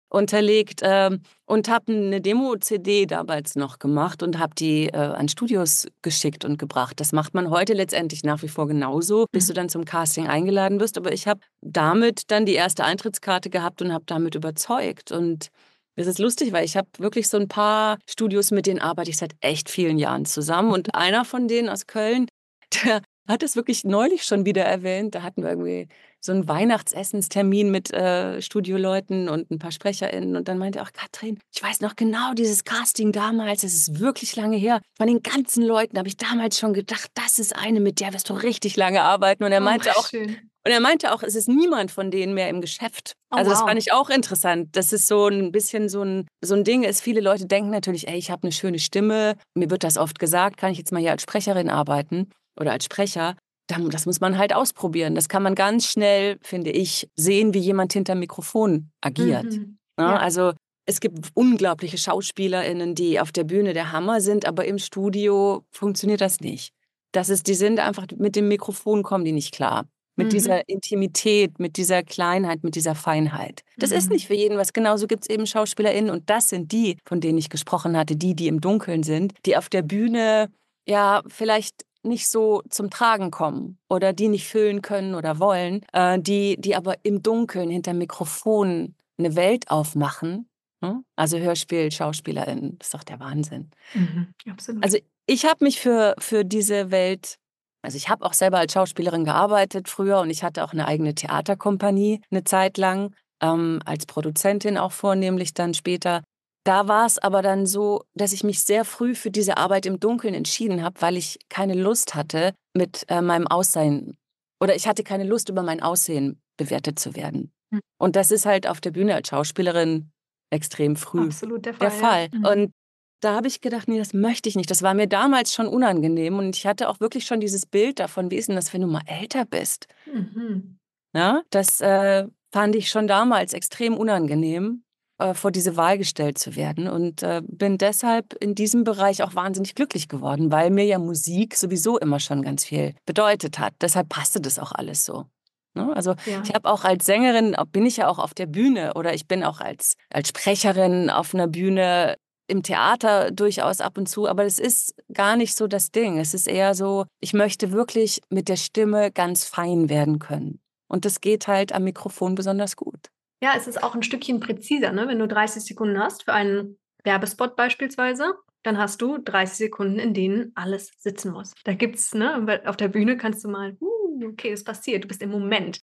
[0.10, 5.88] unterlegt ähm, und habe eine Demo-CD damals noch gemacht und habe die äh, an Studios
[6.02, 7.00] geschickt und gebracht.
[7.00, 9.48] Das macht man heute letztendlich nach wie vor genauso, bis mhm.
[9.48, 10.98] du dann zum Casting eingeladen wirst.
[10.98, 15.12] Aber ich habe damit dann die erste Eintrittskarte gehabt und habe damit überzeugt.
[15.12, 15.50] Und
[15.96, 19.18] es ist lustig, weil ich habe wirklich so ein paar Studios, mit denen arbeite ich
[19.18, 20.72] seit echt vielen Jahren zusammen.
[20.72, 22.28] Und einer von denen aus Köln,
[22.86, 25.16] der hat es wirklich neulich schon wieder erwähnt.
[25.16, 25.88] Da hatten wir irgendwie
[26.28, 30.36] so einen Weihnachtsessenstermin mit äh, Studioleuten und ein paar SprecherInnen.
[30.36, 34.00] Und dann meinte er auch, Katrin, ich weiß noch genau dieses Casting damals, das ist
[34.00, 34.82] wirklich lange her.
[34.96, 38.30] Von den ganzen Leuten habe ich damals schon gedacht, das ist eine, mit der wirst
[38.30, 39.44] du richtig lange arbeiten.
[39.44, 40.38] Und er oh, meinte oh, auch, schön.
[40.66, 43.14] Und er meinte auch, es ist niemand von denen mehr im Geschäft.
[43.32, 43.70] Oh, also das wow.
[43.70, 44.76] fand ich auch interessant.
[44.76, 48.10] Das ist so ein bisschen so ein, so ein Ding ist, viele Leute denken natürlich,
[48.10, 51.00] ey, ich habe eine schöne Stimme, mir wird das oft gesagt, kann ich jetzt mal
[51.00, 53.38] hier als Sprecherin arbeiten oder als Sprecher
[53.68, 55.16] das muss man halt ausprobieren.
[55.16, 59.46] Das kann man ganz schnell, finde ich, sehen, wie jemand hinter Mikrofon agiert.
[59.46, 59.78] Mhm.
[60.00, 60.18] Ja, ja.
[60.18, 60.54] Also
[60.86, 66.22] es gibt unglaubliche SchauspielerInnen, die auf der Bühne der Hammer sind, aber im Studio funktioniert
[66.22, 66.74] das nicht.
[67.12, 69.86] Das ist, die sind einfach mit dem Mikrofon kommen die nicht klar.
[70.16, 70.32] Mit mhm.
[70.32, 73.62] dieser Intimität, mit dieser Kleinheit, mit dieser Feinheit.
[73.78, 73.98] Das mhm.
[73.98, 74.74] ist nicht für jeden was.
[74.74, 78.34] Genauso gibt es eben SchauspielerInnen und das sind die, von denen ich gesprochen hatte, die,
[78.34, 80.50] die im Dunkeln sind, die auf der Bühne
[80.88, 86.20] ja vielleicht nicht so zum Tragen kommen oder die nicht füllen können oder wollen, äh,
[86.20, 90.50] die, die aber im Dunkeln hinter Mikrofon eine Welt aufmachen.
[90.82, 91.04] Ne?
[91.16, 93.72] Also Hörspiel, SchauspielerInnen, das ist doch der Wahnsinn.
[93.94, 94.84] Mhm, absolut.
[94.84, 97.38] Also ich habe mich für, für diese Welt
[97.84, 101.16] also ich habe auch selber als Schauspielerin gearbeitet früher und ich hatte auch eine eigene
[101.16, 106.24] Theaterkompanie eine Zeit lang, ähm, als Produzentin auch vornehmlich dann später.
[106.68, 110.02] Da war es aber dann so, dass ich mich sehr früh für diese Arbeit im
[110.02, 114.18] Dunkeln entschieden habe, weil ich keine Lust hatte mit äh, meinem Aussehen
[114.60, 117.54] oder ich hatte keine Lust, über mein Aussehen bewertet zu werden.
[117.70, 117.80] Mhm.
[117.98, 120.12] Und das ist halt auf der Bühne als Schauspielerin
[120.50, 121.88] extrem früh Absolut der Fall.
[121.88, 122.30] Der Fall.
[122.34, 122.40] Ja.
[122.40, 122.46] Mhm.
[122.46, 122.74] Und
[123.22, 124.70] da habe ich gedacht, nee, das möchte ich nicht.
[124.70, 128.30] Das war mir damals schon unangenehm und ich hatte auch wirklich schon dieses Bild davon,
[128.30, 129.88] wie ist denn das, wenn du mal älter bist?
[130.06, 130.80] Mhm.
[131.16, 134.84] Ja, das äh, fand ich schon damals extrem unangenehm,
[135.20, 139.36] äh, vor diese Wahl gestellt zu werden und äh, bin deshalb in diesem Bereich auch
[139.36, 143.74] wahnsinnig glücklich geworden, weil mir ja Musik sowieso immer schon ganz viel bedeutet hat.
[143.82, 145.26] Deshalb passte das auch alles so.
[145.74, 145.96] Ne?
[145.96, 146.42] Also ja.
[146.44, 149.44] ich habe auch als Sängerin, bin ich ja auch auf der Bühne oder ich bin
[149.44, 152.16] auch als, als Sprecherin auf einer Bühne
[152.48, 156.18] im Theater durchaus ab und zu, aber es ist gar nicht so das Ding.
[156.18, 160.60] Es ist eher so, ich möchte wirklich mit der Stimme ganz fein werden können.
[160.88, 163.10] Und das geht halt am Mikrofon besonders gut.
[163.42, 165.08] Ja, es ist auch ein Stückchen präziser, ne?
[165.08, 168.36] wenn du 30 Sekunden hast für einen Werbespot beispielsweise.
[168.64, 171.54] Dann hast du 30 Sekunden, in denen alles sitzen muss.
[171.64, 175.22] Da gibt's, ne, auf der Bühne kannst du mal, uh, okay, es passiert, du bist
[175.22, 175.80] im Moment.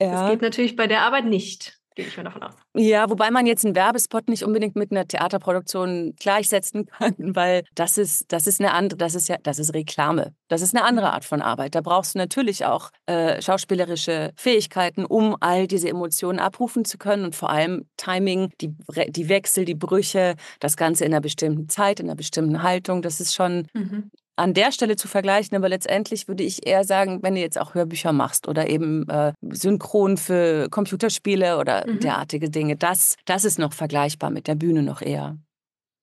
[0.00, 0.10] Ja.
[0.10, 1.78] Das geht natürlich bei der Arbeit nicht.
[1.94, 2.54] Gehe ich mal davon aus.
[2.76, 7.98] Ja, wobei man jetzt einen Werbespot nicht unbedingt mit einer Theaterproduktion gleichsetzen kann, weil das
[7.98, 10.34] ist, das ist eine andere, das ist ja, das ist Reklame.
[10.48, 11.12] Das ist eine andere mhm.
[11.12, 11.76] Art von Arbeit.
[11.76, 17.24] Da brauchst du natürlich auch äh, schauspielerische Fähigkeiten, um all diese Emotionen abrufen zu können
[17.24, 18.74] und vor allem Timing, die,
[19.08, 23.02] die Wechsel, die Brüche, das Ganze in einer bestimmten Zeit, in einer bestimmten Haltung.
[23.02, 27.22] Das ist schon, mhm an der Stelle zu vergleichen, aber letztendlich würde ich eher sagen,
[27.22, 32.00] wenn du jetzt auch Hörbücher machst oder eben äh, Synchron für Computerspiele oder mhm.
[32.00, 35.38] derartige Dinge, das, das ist noch vergleichbar mit der Bühne noch eher.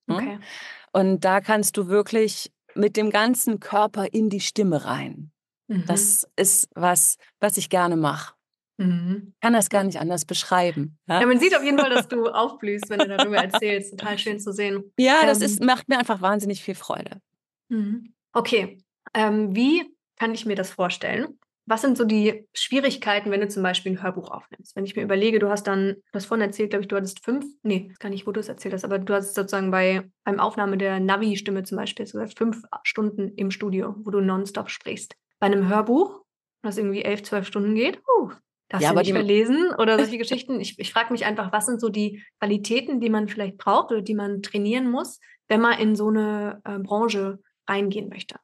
[0.09, 0.15] Hm?
[0.15, 0.39] Okay.
[0.93, 5.31] Und da kannst du wirklich mit dem ganzen Körper in die Stimme rein.
[5.67, 5.85] Mhm.
[5.87, 8.33] Das ist was, was ich gerne mache.
[8.77, 9.33] Mhm.
[9.41, 10.97] Kann das gar nicht anders beschreiben.
[11.07, 11.19] Ja?
[11.19, 11.27] ja?
[11.27, 13.91] man sieht auf jeden Fall, dass du aufblühst, wenn du darüber erzählst.
[13.91, 14.83] Total schön zu sehen.
[14.97, 17.21] Ja, das ähm, ist, macht mir einfach wahnsinnig viel Freude.
[17.69, 18.13] Mhm.
[18.33, 21.39] Okay, ähm, wie kann ich mir das vorstellen?
[21.67, 24.75] Was sind so die Schwierigkeiten, wenn du zum Beispiel ein Hörbuch aufnimmst?
[24.75, 27.23] Wenn ich mir überlege, du hast dann, du hast vorhin erzählt, glaube ich, du hattest
[27.23, 30.39] fünf, nee, gar nicht, wo du es erzählt hast, aber du hast sozusagen bei beim
[30.39, 35.15] Aufnahme der Navi-Stimme zum Beispiel hast fünf Stunden im Studio, wo du nonstop sprichst.
[35.39, 36.21] Bei einem Hörbuch,
[36.61, 38.31] das irgendwie elf, zwölf Stunden geht, uh,
[38.69, 40.59] darfst ja, du nicht mehr lesen oder solche Geschichten.
[40.59, 44.01] Ich, ich frage mich einfach, was sind so die Qualitäten, die man vielleicht braucht oder
[44.01, 48.35] die man trainieren muss, wenn man in so eine äh, Branche reingehen möchte?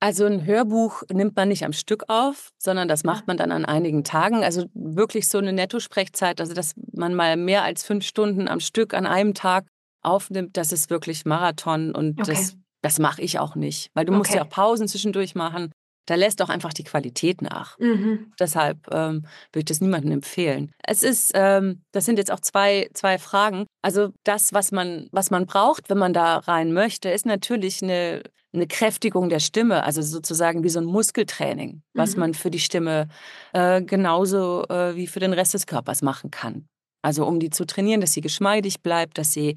[0.00, 3.64] Also ein Hörbuch nimmt man nicht am Stück auf, sondern das macht man dann an
[3.64, 4.44] einigen Tagen.
[4.44, 8.94] Also wirklich so eine Nettosprechzeit, also dass man mal mehr als fünf Stunden am Stück
[8.94, 9.66] an einem Tag
[10.02, 12.30] aufnimmt, das ist wirklich Marathon und okay.
[12.30, 13.90] das, das mache ich auch nicht.
[13.94, 14.18] Weil du okay.
[14.18, 15.72] musst ja auch Pausen zwischendurch machen.
[16.08, 17.78] Da lässt auch einfach die Qualität nach.
[17.78, 18.32] Mhm.
[18.40, 20.72] Deshalb ähm, würde ich das niemandem empfehlen.
[20.82, 23.66] Es ist, ähm, das sind jetzt auch zwei, zwei Fragen.
[23.82, 28.22] Also das, was man, was man braucht, wenn man da rein möchte, ist natürlich eine
[28.54, 32.20] eine Kräftigung der Stimme, also sozusagen wie so ein Muskeltraining, was mhm.
[32.20, 33.08] man für die Stimme
[33.52, 36.66] äh, genauso äh, wie für den Rest des Körpers machen kann.
[37.02, 39.56] Also um die zu trainieren, dass sie geschmeidig bleibt, dass sie,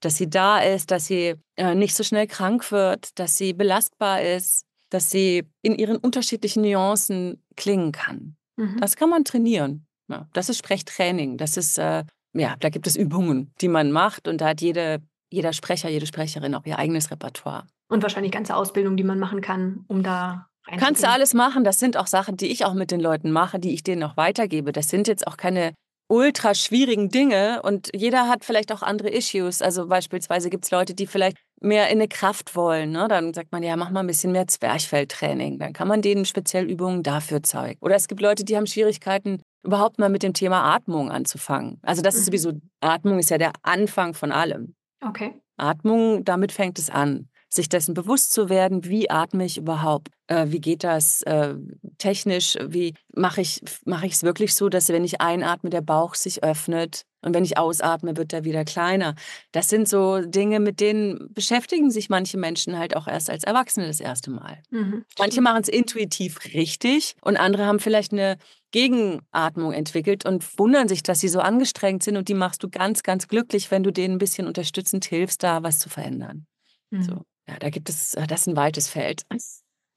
[0.00, 4.22] dass sie da ist, dass sie äh, nicht so schnell krank wird, dass sie belastbar
[4.22, 8.36] ist, dass sie in ihren unterschiedlichen Nuancen klingen kann.
[8.56, 8.78] Mhm.
[8.80, 9.86] Das kann man trainieren.
[10.08, 11.38] Ja, das ist Sprechtraining.
[11.38, 15.00] Das ist, äh, ja, da gibt es Übungen, die man macht und da hat jede,
[15.30, 17.64] jeder Sprecher, jede Sprecherin auch ihr eigenes Repertoire.
[17.88, 20.46] Und wahrscheinlich ganze Ausbildung, die man machen kann, um da
[20.78, 21.64] Kannst du alles machen.
[21.64, 24.16] Das sind auch Sachen, die ich auch mit den Leuten mache, die ich denen auch
[24.16, 24.72] weitergebe.
[24.72, 25.72] Das sind jetzt auch keine
[26.08, 29.62] ultra schwierigen Dinge und jeder hat vielleicht auch andere Issues.
[29.62, 32.90] Also beispielsweise gibt es Leute, die vielleicht mehr in eine Kraft wollen.
[32.92, 33.06] Ne?
[33.08, 35.58] Dann sagt man, ja, mach mal ein bisschen mehr Zwerchfelltraining.
[35.58, 37.78] Dann kann man denen speziell Übungen dafür zeigen.
[37.80, 41.78] Oder es gibt Leute, die haben Schwierigkeiten, überhaupt mal mit dem Thema Atmung anzufangen.
[41.82, 42.26] Also das ist mhm.
[42.26, 44.74] sowieso, Atmung ist ja der Anfang von allem.
[45.06, 45.34] Okay.
[45.56, 50.46] Atmung, damit fängt es an sich dessen bewusst zu werden, wie atme ich überhaupt, äh,
[50.48, 51.54] wie geht das äh,
[51.98, 56.14] technisch, wie mache ich mache ich es wirklich so, dass wenn ich einatme, der Bauch
[56.14, 59.14] sich öffnet und wenn ich ausatme, wird er wieder kleiner.
[59.52, 63.86] Das sind so Dinge, mit denen beschäftigen sich manche Menschen halt auch erst als Erwachsene
[63.86, 64.62] das erste Mal.
[64.70, 65.04] Mhm.
[65.18, 68.38] Manche machen es intuitiv richtig und andere haben vielleicht eine
[68.72, 73.02] Gegenatmung entwickelt und wundern sich, dass sie so angestrengt sind und die machst du ganz,
[73.02, 76.46] ganz glücklich, wenn du denen ein bisschen unterstützend hilfst, da was zu verändern.
[76.90, 77.02] Mhm.
[77.02, 77.24] So.
[77.48, 79.22] Ja, da gibt es, äh, das ist ein weites Feld.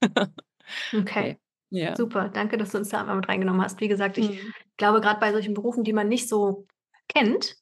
[0.97, 1.37] okay.
[1.69, 1.95] Ja.
[1.95, 3.79] Super, danke, dass du uns da einmal mit reingenommen hast.
[3.81, 4.53] Wie gesagt, ich mhm.
[4.77, 6.67] glaube, gerade bei solchen Berufen, die man nicht so
[7.07, 7.55] kennt,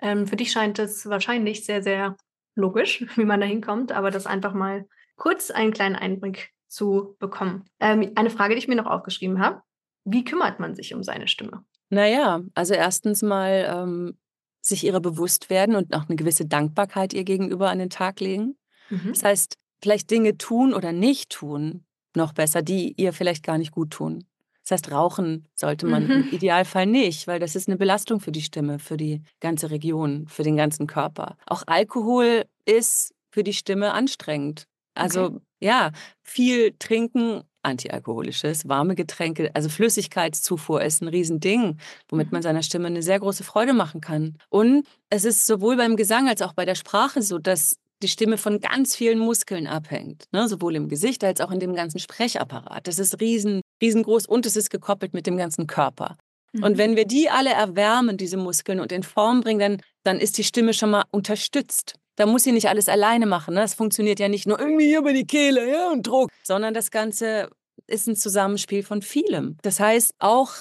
[0.00, 2.16] ähm, für dich scheint es wahrscheinlich sehr, sehr
[2.54, 4.86] logisch, wie man da hinkommt, aber das einfach mal
[5.16, 7.64] kurz einen kleinen Einblick zu bekommen.
[7.80, 9.62] Ähm, eine Frage, die ich mir noch aufgeschrieben habe.
[10.04, 11.64] Wie kümmert man sich um seine Stimme?
[11.90, 14.18] Naja, also erstens mal ähm,
[14.60, 18.56] sich ihrer bewusst werden und auch eine gewisse Dankbarkeit ihr gegenüber an den Tag legen.
[18.90, 19.08] Mhm.
[19.08, 21.84] Das heißt, vielleicht Dinge tun oder nicht tun,
[22.14, 24.24] noch besser, die ihr vielleicht gar nicht gut tun.
[24.68, 26.10] Das heißt, rauchen sollte man mhm.
[26.10, 30.26] im Idealfall nicht, weil das ist eine Belastung für die Stimme, für die ganze Region,
[30.28, 31.38] für den ganzen Körper.
[31.46, 34.66] Auch Alkohol ist für die Stimme anstrengend.
[34.94, 35.40] Also okay.
[35.60, 35.92] ja,
[36.22, 42.44] viel trinken antialkoholisches, warme Getränke, also Flüssigkeitszufuhr ist ein Riesending, womit man mhm.
[42.44, 44.36] seiner Stimme eine sehr große Freude machen kann.
[44.50, 48.38] Und es ist sowohl beim Gesang als auch bei der Sprache so, dass die Stimme
[48.38, 50.48] von ganz vielen Muskeln abhängt, ne?
[50.48, 52.86] sowohl im Gesicht als auch in dem ganzen Sprechapparat.
[52.86, 56.16] Das ist riesen, riesengroß und es ist gekoppelt mit dem ganzen Körper.
[56.52, 56.62] Mhm.
[56.62, 60.38] Und wenn wir die alle erwärmen, diese Muskeln, und in Form bringen, dann, dann ist
[60.38, 61.94] die Stimme schon mal unterstützt.
[62.16, 63.54] Da muss sie nicht alles alleine machen.
[63.54, 63.60] Ne?
[63.60, 66.90] Das funktioniert ja nicht nur irgendwie hier über die Kehle ja, und Druck, sondern das
[66.90, 67.48] Ganze
[67.86, 69.56] ist ein Zusammenspiel von vielem.
[69.62, 70.52] Das heißt, auch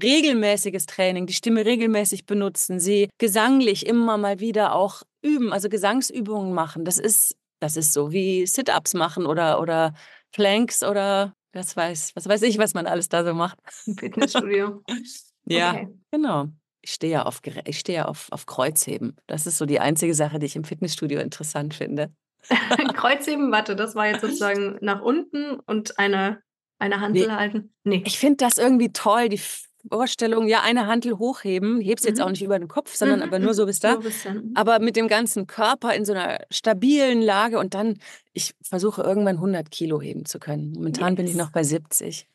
[0.00, 6.52] regelmäßiges Training, die Stimme regelmäßig benutzen, sie gesanglich immer mal wieder auch üben, also Gesangsübungen
[6.52, 6.84] machen.
[6.84, 9.94] Das ist, das ist so wie Sit-ups machen oder, oder
[10.32, 13.58] Planks oder was weiß, was weiß ich, was man alles da so macht.
[13.86, 14.82] Im Fitnessstudio.
[15.46, 15.88] ja, okay.
[16.10, 16.46] genau.
[16.82, 19.16] Ich stehe ja auf, ich stehe auf, auf Kreuzheben.
[19.26, 22.12] Das ist so die einzige Sache, die ich im Fitnessstudio interessant finde.
[22.94, 26.40] Kreuzheben, warte, das war jetzt sozusagen nach unten und eine,
[26.78, 27.32] eine Handel nee.
[27.32, 27.74] halten.
[27.84, 28.02] Nee.
[28.06, 29.40] Ich finde das irgendwie toll, die
[29.88, 32.08] Vorstellung, ja, eine Handel hochheben, hebst mhm.
[32.08, 32.32] jetzt auch mhm.
[32.32, 33.24] nicht über den Kopf, sondern mhm.
[33.24, 33.94] aber nur so bis da.
[33.94, 37.98] So bis aber mit dem ganzen Körper in so einer stabilen Lage und dann,
[38.32, 40.72] ich versuche irgendwann 100 Kilo heben zu können.
[40.72, 41.16] Momentan yes.
[41.16, 42.26] bin ich noch bei 70.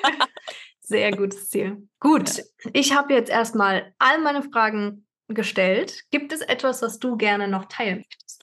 [0.80, 1.88] Sehr gutes Ziel.
[1.98, 6.04] Gut, ich habe jetzt erstmal all meine Fragen gestellt.
[6.10, 8.35] Gibt es etwas, was du gerne noch teilen möchtest?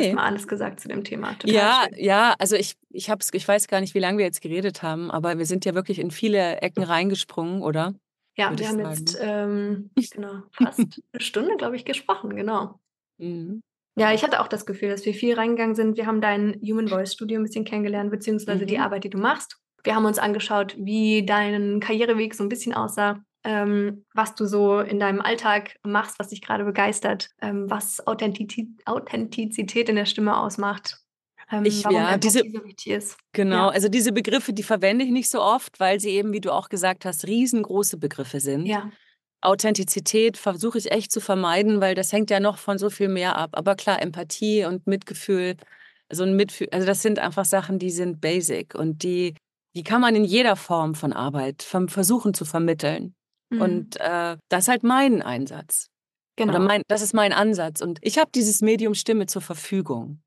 [0.00, 0.14] Nee.
[0.14, 1.34] mal alles gesagt zu dem Thema.
[1.34, 2.04] Total ja, schön.
[2.04, 5.10] ja, also ich, ich, hab's, ich weiß gar nicht, wie lange wir jetzt geredet haben,
[5.10, 7.94] aber wir sind ja wirklich in viele Ecken reingesprungen, oder?
[8.36, 8.98] Ja, Würde wir haben sagen.
[8.98, 12.78] jetzt ähm, genau, fast eine Stunde, glaube ich, gesprochen, genau.
[13.18, 13.62] Mhm.
[13.98, 15.96] Ja, ich hatte auch das Gefühl, dass wir viel reingegangen sind.
[15.96, 18.68] Wir haben dein Human Voice Studio ein bisschen kennengelernt, beziehungsweise mhm.
[18.68, 19.56] die Arbeit, die du machst.
[19.84, 24.80] Wir haben uns angeschaut, wie dein Karriereweg so ein bisschen aussah ähm, was du so
[24.80, 30.36] in deinem Alltag machst, was dich gerade begeistert, ähm, was Authentizität, Authentizität in der Stimme
[30.36, 30.98] ausmacht.
[31.52, 32.60] Ähm, ich, ja, diese, so
[33.32, 33.68] Genau, ja.
[33.68, 36.68] also diese Begriffe, die verwende ich nicht so oft, weil sie eben, wie du auch
[36.68, 38.66] gesagt hast, riesengroße Begriffe sind.
[38.66, 38.90] Ja.
[39.42, 43.36] Authentizität versuche ich echt zu vermeiden, weil das hängt ja noch von so viel mehr
[43.36, 43.50] ab.
[43.52, 45.54] Aber klar, Empathie und Mitgefühl,
[46.10, 49.34] so ein Mitfühl, also das sind einfach Sachen, die sind basic und die,
[49.76, 53.15] die kann man in jeder Form von Arbeit versuchen zu vermitteln.
[53.50, 53.60] Mhm.
[53.60, 55.88] Und äh, das ist halt mein Einsatz.
[56.36, 56.52] Genau.
[56.52, 57.80] Oder mein, das ist mein Ansatz.
[57.80, 60.20] Und ich habe dieses Medium Stimme zur Verfügung.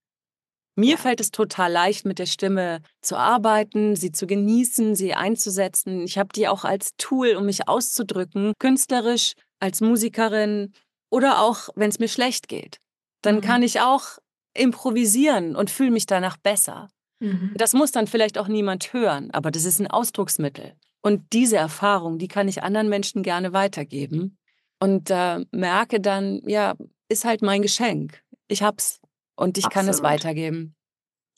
[0.76, 0.97] Mir ja.
[0.97, 6.03] fällt es total leicht, mit der Stimme zu arbeiten, sie zu genießen, sie einzusetzen.
[6.03, 10.74] Ich habe die auch als Tool, um mich auszudrücken, künstlerisch, als Musikerin
[11.11, 12.78] oder auch, wenn es mir schlecht geht.
[13.22, 13.41] Dann mhm.
[13.41, 14.20] kann ich auch
[14.55, 16.89] improvisieren und fühle mich danach besser.
[17.20, 17.53] Mhm.
[17.55, 20.74] Das muss dann vielleicht auch niemand hören, aber das ist ein Ausdrucksmittel.
[21.02, 24.38] Und diese Erfahrung, die kann ich anderen Menschen gerne weitergeben
[24.80, 26.76] und äh, merke dann, ja,
[27.08, 28.22] ist halt mein Geschenk.
[28.47, 29.00] Ich hab's
[29.36, 29.86] und ich Absolut.
[29.86, 30.76] kann es weitergeben.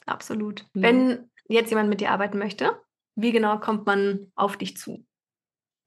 [0.05, 0.65] Absolut.
[0.73, 0.81] Mhm.
[0.81, 2.71] Wenn jetzt jemand mit dir arbeiten möchte,
[3.15, 5.05] wie genau kommt man auf dich zu?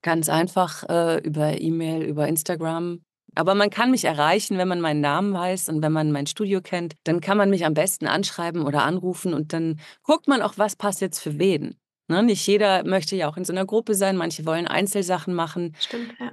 [0.03, 3.03] Ganz einfach äh, über E-Mail, über Instagram.
[3.35, 6.61] Aber man kann mich erreichen, wenn man meinen Namen weiß und wenn man mein Studio
[6.61, 6.95] kennt.
[7.05, 10.77] Dann kann man mich am besten anschreiben oder anrufen und dann guckt man auch, was
[10.77, 11.75] passt jetzt für wen.
[12.09, 15.75] Ne, nicht jeder möchte ja auch in so einer Gruppe sein, manche wollen Einzelsachen machen.
[15.81, 16.33] Stimmt, ja.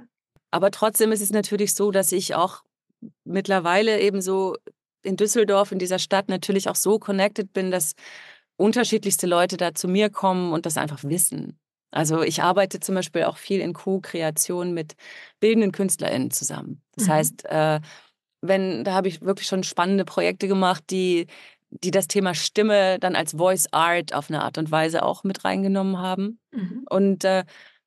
[0.50, 2.62] Aber trotzdem ist es natürlich so, dass ich auch
[3.24, 4.56] mittlerweile eben so
[5.02, 7.94] in Düsseldorf, in dieser Stadt, natürlich auch so connected bin, dass
[8.56, 11.58] unterschiedlichste Leute da zu mir kommen und das einfach wissen.
[11.90, 14.94] Also ich arbeite zum Beispiel auch viel in Co-Kreation mit
[15.40, 16.82] bildenden KünstlerInnen zusammen.
[16.94, 17.10] Das mhm.
[17.10, 17.80] heißt, äh,
[18.40, 21.26] wenn, da habe ich wirklich schon spannende Projekte gemacht, die
[21.72, 25.44] die das Thema Stimme dann als Voice Art auf eine Art und Weise auch mit
[25.44, 26.38] reingenommen haben.
[26.52, 26.86] Mhm.
[26.88, 27.44] Und äh,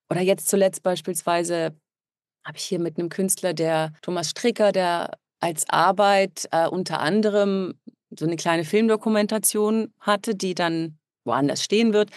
[0.10, 1.76] oder jetzt zuletzt beispielsweise
[2.46, 7.74] habe ich hier mit einem Künstler, der Thomas Stricker, der als Arbeit äh, unter anderem
[8.18, 12.12] so eine kleine Filmdokumentation hatte, die dann woanders stehen wird.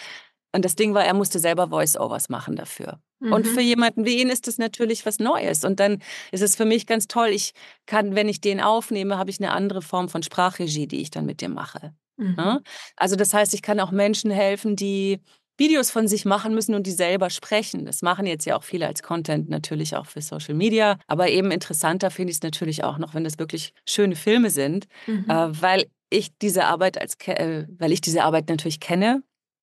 [0.51, 2.99] Und das Ding war, er musste selber Voice-Overs machen dafür.
[3.19, 3.33] Mhm.
[3.33, 5.63] Und für jemanden wie ihn ist das natürlich was Neues.
[5.63, 7.29] Und dann ist es für mich ganz toll.
[7.29, 7.53] Ich
[7.85, 11.25] kann, wenn ich den aufnehme, habe ich eine andere Form von Sprachregie, die ich dann
[11.25, 11.93] mit dem mache.
[12.17, 12.35] Mhm.
[12.37, 12.59] Ja?
[12.95, 15.19] Also das heißt, ich kann auch Menschen helfen, die
[15.59, 17.85] Videos von sich machen müssen und die selber sprechen.
[17.85, 20.97] Das machen jetzt ja auch viele als Content natürlich auch für Social Media.
[21.05, 24.87] Aber eben interessanter finde ich es natürlich auch noch, wenn das wirklich schöne Filme sind,
[25.05, 25.25] mhm.
[25.29, 29.21] äh, weil ich diese Arbeit als, äh, weil ich diese Arbeit natürlich kenne.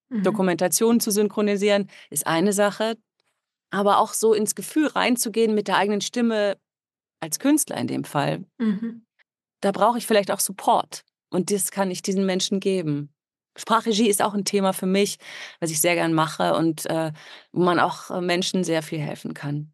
[0.09, 0.22] Mhm.
[0.22, 2.96] Dokumentationen zu synchronisieren ist eine Sache
[3.70, 6.59] aber auch so ins Gefühl reinzugehen mit der eigenen Stimme
[7.20, 8.44] als Künstler in dem Fall.
[8.59, 9.07] Mhm.
[9.61, 13.12] Da brauche ich vielleicht auch Support und das kann ich diesen Menschen geben.
[13.59, 15.18] Sprachregie ist auch ein Thema für mich,
[15.61, 17.12] was ich sehr gern mache und äh,
[17.52, 19.72] wo man auch äh, Menschen sehr viel helfen kann.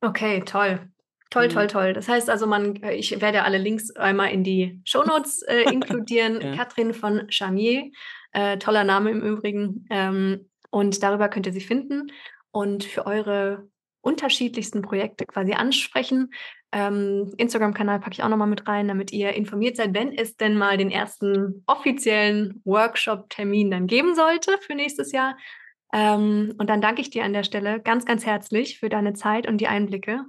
[0.00, 0.89] Okay, toll.
[1.30, 1.92] Toll, toll, toll.
[1.92, 6.40] Das heißt also, man, äh, ich werde alle Links einmal in die Shownotes äh, inkludieren.
[6.40, 6.56] ja.
[6.56, 7.90] Katrin von Chamier,
[8.32, 9.86] äh, toller Name im Übrigen.
[9.90, 12.12] Ähm, und darüber könnt ihr sie finden
[12.50, 13.68] und für eure
[14.02, 16.30] unterschiedlichsten Projekte quasi ansprechen.
[16.72, 20.56] Ähm, Instagram-Kanal packe ich auch nochmal mit rein, damit ihr informiert seid, wenn es denn
[20.56, 25.36] mal den ersten offiziellen Workshop-Termin dann geben sollte für nächstes Jahr.
[25.92, 29.48] Ähm, und dann danke ich dir an der Stelle ganz, ganz herzlich für deine Zeit
[29.48, 30.24] und die Einblicke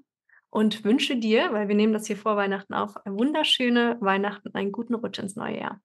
[0.52, 4.94] und wünsche dir, weil wir nehmen das hier vor Weihnachten auf, wunderschöne Weihnachten, einen guten
[4.94, 5.82] Rutsch ins neue Jahr.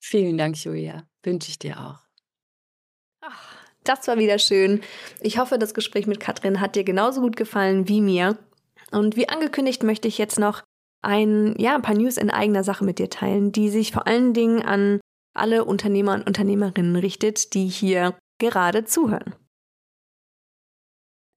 [0.00, 1.06] Vielen Dank, Julia.
[1.22, 1.98] Wünsche ich dir auch.
[3.20, 4.82] Ach, das war wieder schön.
[5.20, 8.38] Ich hoffe, das Gespräch mit Katrin hat dir genauso gut gefallen wie mir.
[8.92, 10.62] Und wie angekündigt möchte ich jetzt noch
[11.02, 14.32] ein, ja, ein paar News in eigener Sache mit dir teilen, die sich vor allen
[14.32, 15.00] Dingen an
[15.34, 19.34] alle Unternehmer und Unternehmerinnen richtet, die hier gerade zuhören.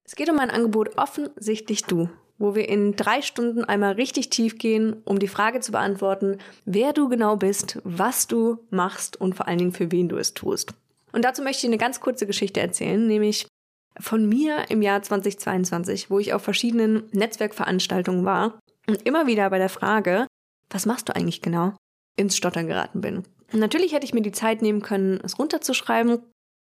[0.04, 4.58] Es geht um ein Angebot offensichtlich du, wo wir in drei Stunden einmal richtig tief
[4.58, 9.48] gehen, um die Frage zu beantworten, wer du genau bist, was du machst und vor
[9.48, 10.74] allen Dingen für wen du es tust.
[11.12, 13.48] Und dazu möchte ich eine ganz kurze Geschichte erzählen, nämlich
[14.00, 19.58] von mir im Jahr 2022, wo ich auf verschiedenen Netzwerkveranstaltungen war und immer wieder bei
[19.58, 20.28] der Frage,
[20.70, 21.74] was machst du eigentlich genau,
[22.16, 23.24] ins Stottern geraten bin.
[23.52, 26.20] Und natürlich hätte ich mir die Zeit nehmen können, es runterzuschreiben,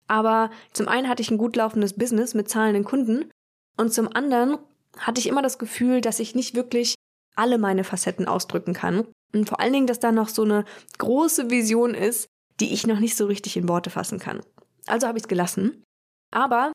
[0.08, 3.30] aber zum einen hatte ich ein gut laufendes Business mit zahlenden Kunden
[3.76, 4.58] und zum anderen
[4.98, 6.94] hatte ich immer das Gefühl, dass ich nicht wirklich
[7.34, 9.06] alle meine Facetten ausdrücken kann.
[9.32, 10.64] Und vor allen Dingen, dass da noch so eine
[10.98, 12.26] große Vision ist,
[12.60, 14.40] die ich noch nicht so richtig in Worte fassen kann.
[14.86, 15.82] Also habe ich es gelassen.
[16.30, 16.72] Aber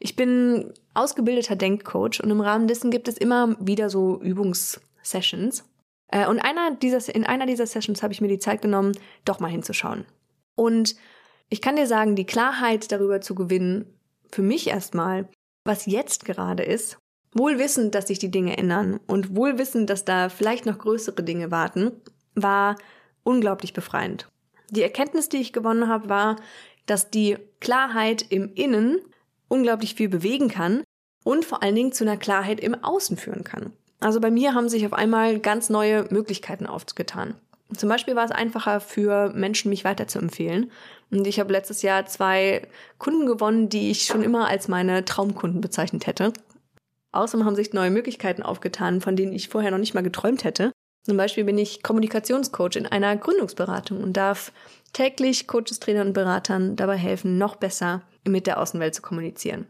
[0.00, 5.64] ich bin ausgebildeter Denkcoach und im Rahmen dessen gibt es immer wieder so Übungssessions.
[6.08, 9.40] Äh, und einer dieser, in einer dieser Sessions habe ich mir die Zeit genommen, doch
[9.40, 10.06] mal hinzuschauen.
[10.54, 10.96] Und
[11.50, 13.86] ich kann dir sagen, die Klarheit darüber zu gewinnen,
[14.30, 15.28] für mich erstmal,
[15.64, 16.98] was jetzt gerade ist,
[17.38, 21.22] wohl wissend, dass sich die Dinge ändern und wohl wissend, dass da vielleicht noch größere
[21.22, 21.92] Dinge warten,
[22.34, 22.76] war
[23.22, 24.28] unglaublich befreiend.
[24.70, 26.36] Die Erkenntnis, die ich gewonnen habe, war,
[26.86, 28.98] dass die Klarheit im Innen
[29.48, 30.82] unglaublich viel bewegen kann
[31.24, 33.72] und vor allen Dingen zu einer Klarheit im Außen führen kann.
[34.00, 37.34] Also bei mir haben sich auf einmal ganz neue Möglichkeiten aufgetan.
[37.76, 40.70] Zum Beispiel war es einfacher für Menschen, mich weiterzuempfehlen.
[41.10, 42.66] Und ich habe letztes Jahr zwei
[42.98, 46.32] Kunden gewonnen, die ich schon immer als meine Traumkunden bezeichnet hätte.
[47.12, 50.72] Außerdem haben sich neue Möglichkeiten aufgetan, von denen ich vorher noch nicht mal geträumt hätte.
[51.04, 54.52] Zum Beispiel bin ich Kommunikationscoach in einer Gründungsberatung und darf
[54.92, 59.66] täglich Coaches, Trainern und Beratern dabei helfen, noch besser mit der Außenwelt zu kommunizieren.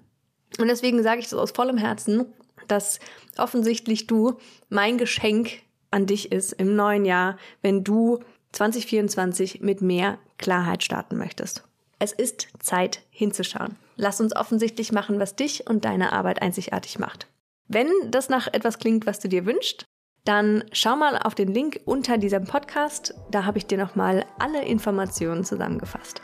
[0.58, 2.26] Und deswegen sage ich das aus vollem Herzen,
[2.66, 2.98] dass
[3.36, 8.18] offensichtlich du mein Geschenk an dich ist im neuen Jahr, wenn du
[8.52, 11.67] 2024 mit mehr Klarheit starten möchtest.
[11.98, 13.76] Es ist Zeit hinzuschauen.
[13.96, 17.26] Lass uns offensichtlich machen, was dich und deine Arbeit einzigartig macht.
[17.66, 19.84] Wenn das nach etwas klingt, was du dir wünschst,
[20.24, 23.14] dann schau mal auf den Link unter diesem Podcast.
[23.30, 26.20] Da habe ich dir nochmal alle Informationen zusammengefasst.